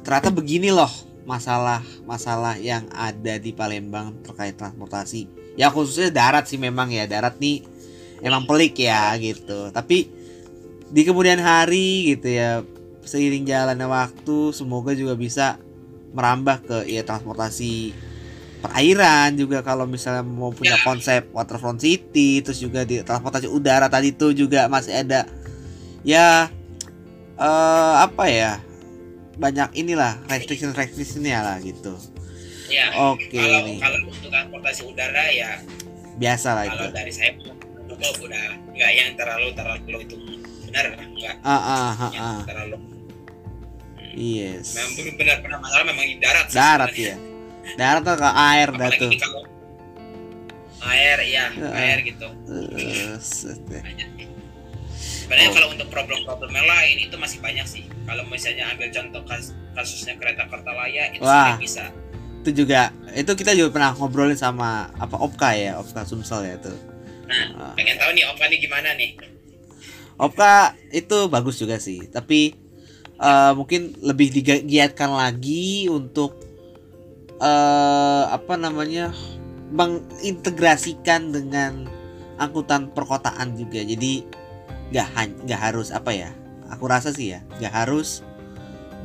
[0.03, 0.91] ternyata begini loh
[1.29, 5.29] masalah-masalah yang ada di Palembang terkait transportasi.
[5.55, 7.63] Ya khususnya darat sih memang ya darat nih
[8.25, 9.71] emang pelik ya gitu.
[9.71, 10.09] Tapi
[10.91, 12.65] di kemudian hari gitu ya
[13.07, 15.57] seiring jalannya waktu semoga juga bisa
[16.11, 17.95] merambah ke ya transportasi
[18.61, 20.85] perairan juga kalau misalnya mau punya Ya.
[20.85, 25.25] konsep waterfront city terus juga di transportasi udara tadi tuh juga masih ada
[26.05, 26.51] ya
[27.41, 28.61] eh apa ya
[29.41, 31.97] banyak inilah restriction restrictionnya lah gitu.
[32.69, 33.33] Ya oke.
[33.33, 35.59] kalau nih kalau untuk transportasi udara ya
[36.21, 36.77] biasa lah itu.
[36.77, 37.31] kalau dari saya
[37.89, 40.17] cukup udah nggak yang terlalu terlalu itu
[40.69, 41.37] benar nggak.
[41.41, 42.43] Ah ah ah, yang ah.
[42.45, 42.77] terlalu.
[44.15, 44.77] Yes.
[44.77, 47.17] Memang benar-benar masalah memang di darat sih darat sebenarnya.
[47.17, 49.11] ya darat tuh ke air dah tuh.
[49.15, 49.43] kalau
[50.81, 51.73] air ya Heeh.
[51.75, 52.29] air gitu.
[53.71, 54.30] banyak sih.
[55.31, 55.57] Sebenarnya Oh.
[55.63, 60.19] kalau untuk problem-problem yang lain itu masih banyak sih kalau misalnya ambil contoh kas- kasusnya
[60.19, 61.55] kereta Kertalaya itu Wah.
[61.55, 61.95] bisa
[62.43, 66.75] itu juga itu kita juga pernah ngobrolin sama apa Opka ya Opka Sumsel ya tuh
[67.31, 67.73] nah Ah.
[67.79, 69.15] pengen tahu nih Oka nih gimana nih
[70.19, 72.53] Opka itu bagus juga sih, tapi
[73.17, 76.37] eh, mungkin lebih digiatkan lagi untuk
[77.41, 79.17] eh apa namanya
[79.73, 81.89] mengintegrasikan dengan
[82.37, 83.81] angkutan perkotaan juga.
[83.81, 84.29] Jadi
[84.91, 86.31] nggak nggak harus apa ya?
[86.71, 88.23] Aku rasa sih ya nggak harus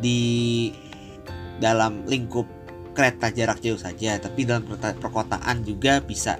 [0.02, 0.72] di
[1.57, 2.45] dalam lingkup
[2.95, 6.40] kereta jarak jauh saja, tapi dalam kereta perkotaan juga bisa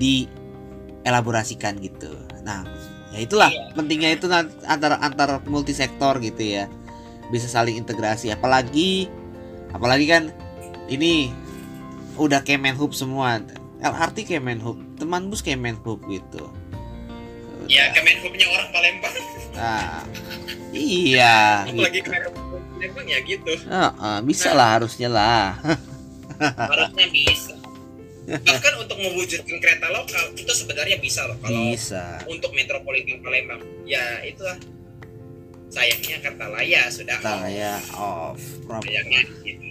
[0.00, 2.12] dielaborasikan gitu.
[2.44, 2.64] Nah,
[3.12, 3.72] ya itulah Iya.
[3.74, 4.26] pentingnya itu
[4.68, 6.64] antara antar multisektor gitu ya
[7.28, 9.08] bisa saling integrasi apalagi
[9.72, 10.32] apalagi kan
[10.88, 11.32] ini
[12.16, 13.40] udah Kemenhub semua
[13.80, 16.48] LRT Kemenhub teman bus Kemenhub gitu
[17.66, 17.90] ya.
[17.90, 19.14] Kemenhubnya orang Palembang
[19.52, 20.06] Nah,
[20.70, 21.82] iya gitu.
[21.82, 22.34] lagi Kemenhub
[22.70, 23.52] Palembang ya gitu.
[23.66, 25.58] Ah, ah, bisa lah harusnya lah.
[26.38, 27.50] Harusnya bisa.
[28.28, 32.22] Bahkan untuk mewujudkan kereta lokal itu sebenarnya bisa loh kalau Bisa.
[32.28, 33.58] untuk metropolitan Palembang.
[33.82, 34.54] Ya itulah.
[35.68, 38.38] Sayangnya Kartalaya sudah Saya off.
[38.62, 38.80] Prop.
[38.80, 39.66] sayangnya gitu.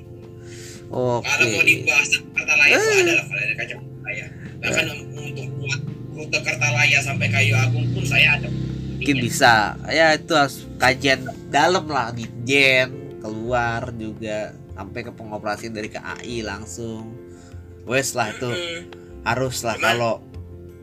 [0.90, 1.24] Oke.
[1.24, 3.00] Kalau mau dibahas Kartalaya itu Eh.
[3.00, 4.26] adalah kalau ada kaca Kartalaya.
[4.58, 5.82] Bahkan untuk buat
[6.18, 8.50] rute Kartalaya sampai Kayu Agung pun saya ada.
[8.50, 9.78] Mungkin bisa.
[9.88, 16.42] Ya itu harus kajian dalam lah di Jen keluar juga sampai ke pengoperasian dari KAI
[16.42, 17.14] langsung.
[17.84, 18.82] Wes lah itu Hmm.
[19.24, 20.20] harus lah kalau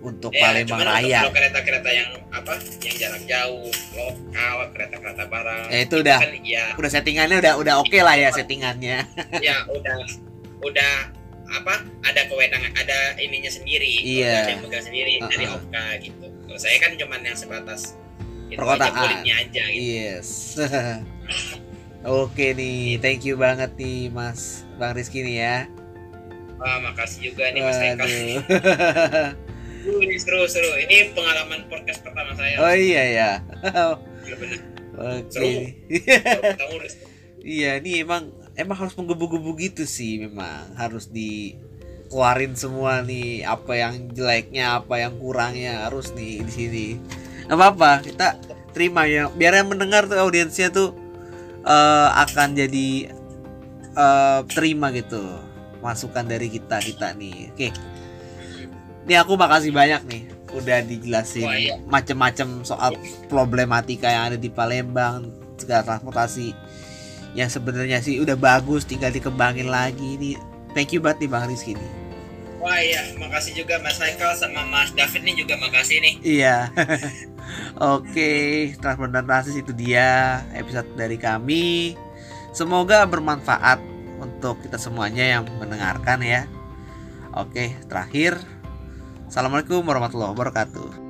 [0.01, 1.19] untuk Ya, Palembang cuman untuk Raya.
[1.19, 6.65] kalau kereta-kereta yang apa yang jarak jauh lokal kereta-kereta barang Ya, itu udah kan ya
[6.74, 8.98] udah settingannya udah udah oke lah ya settingannya.
[9.40, 9.97] ya udah
[10.61, 10.93] udah
[11.55, 14.43] apa ada kewenangan ada ininya sendiri Iya.
[14.43, 15.57] ada yang pegang sendiri dari Uh-uh.
[15.57, 17.95] OPKA gitu kalau saya kan cuman yang sebatas
[18.47, 19.23] itu Perkotaan.
[19.23, 20.29] aja aja gitu Yes.
[22.05, 25.57] Oke nih, thank you banget nih Mas Bang Rizky nih ya.
[26.55, 29.33] Wah, makasih juga nih Mas Eka Waduh.
[30.05, 33.31] ini seru seru ini pengalaman podcast pertama saya Oh iya ya.
[34.95, 35.29] Oke.
[35.29, 35.49] Seru.
[35.49, 36.91] baru ketemu udah
[37.41, 44.11] Iya, ini emang emang harus menggebu-gebu gitu sih memang harus dikeluarin semua nih apa yang
[44.15, 46.87] jeleknya, apa yang kurangnya harus nih di sini.
[47.51, 48.39] Gak apa-apa, kita
[48.73, 49.29] terima ya.
[49.31, 50.95] Biar yang mendengar tuh audiensnya tuh
[51.67, 53.11] eh, akan jadi
[53.95, 55.23] eh, terima gitu
[55.85, 57.53] masukan dari kita kita nih.
[57.53, 57.69] Oke.
[59.05, 60.25] Ini aku makasih banyak nih
[60.55, 61.77] udah dijelasin iya.
[61.91, 62.95] macem-macem soal
[63.27, 65.27] problematika yang ada di Palembang
[65.59, 66.55] segala transportasi
[67.35, 70.16] yang sebenarnya sih udah bagus tinggal dikembangin lagi.
[70.16, 70.31] Ini
[70.73, 71.93] thank you banget nih Bang Rizky nih.
[72.65, 76.15] Wah iya, makasih juga Mas Haikal sama Mas David nih juga makasih nih.
[76.24, 76.73] iya.
[77.93, 81.93] Oke dan transis itu dia episode dari kami.
[82.56, 83.82] Semoga bermanfaat
[84.16, 86.48] untuk kita semuanya yang mendengarkan ya.
[87.36, 88.40] Oke terakhir.
[89.28, 91.04] Assalamualaikum warahmatullahi wabarakatuh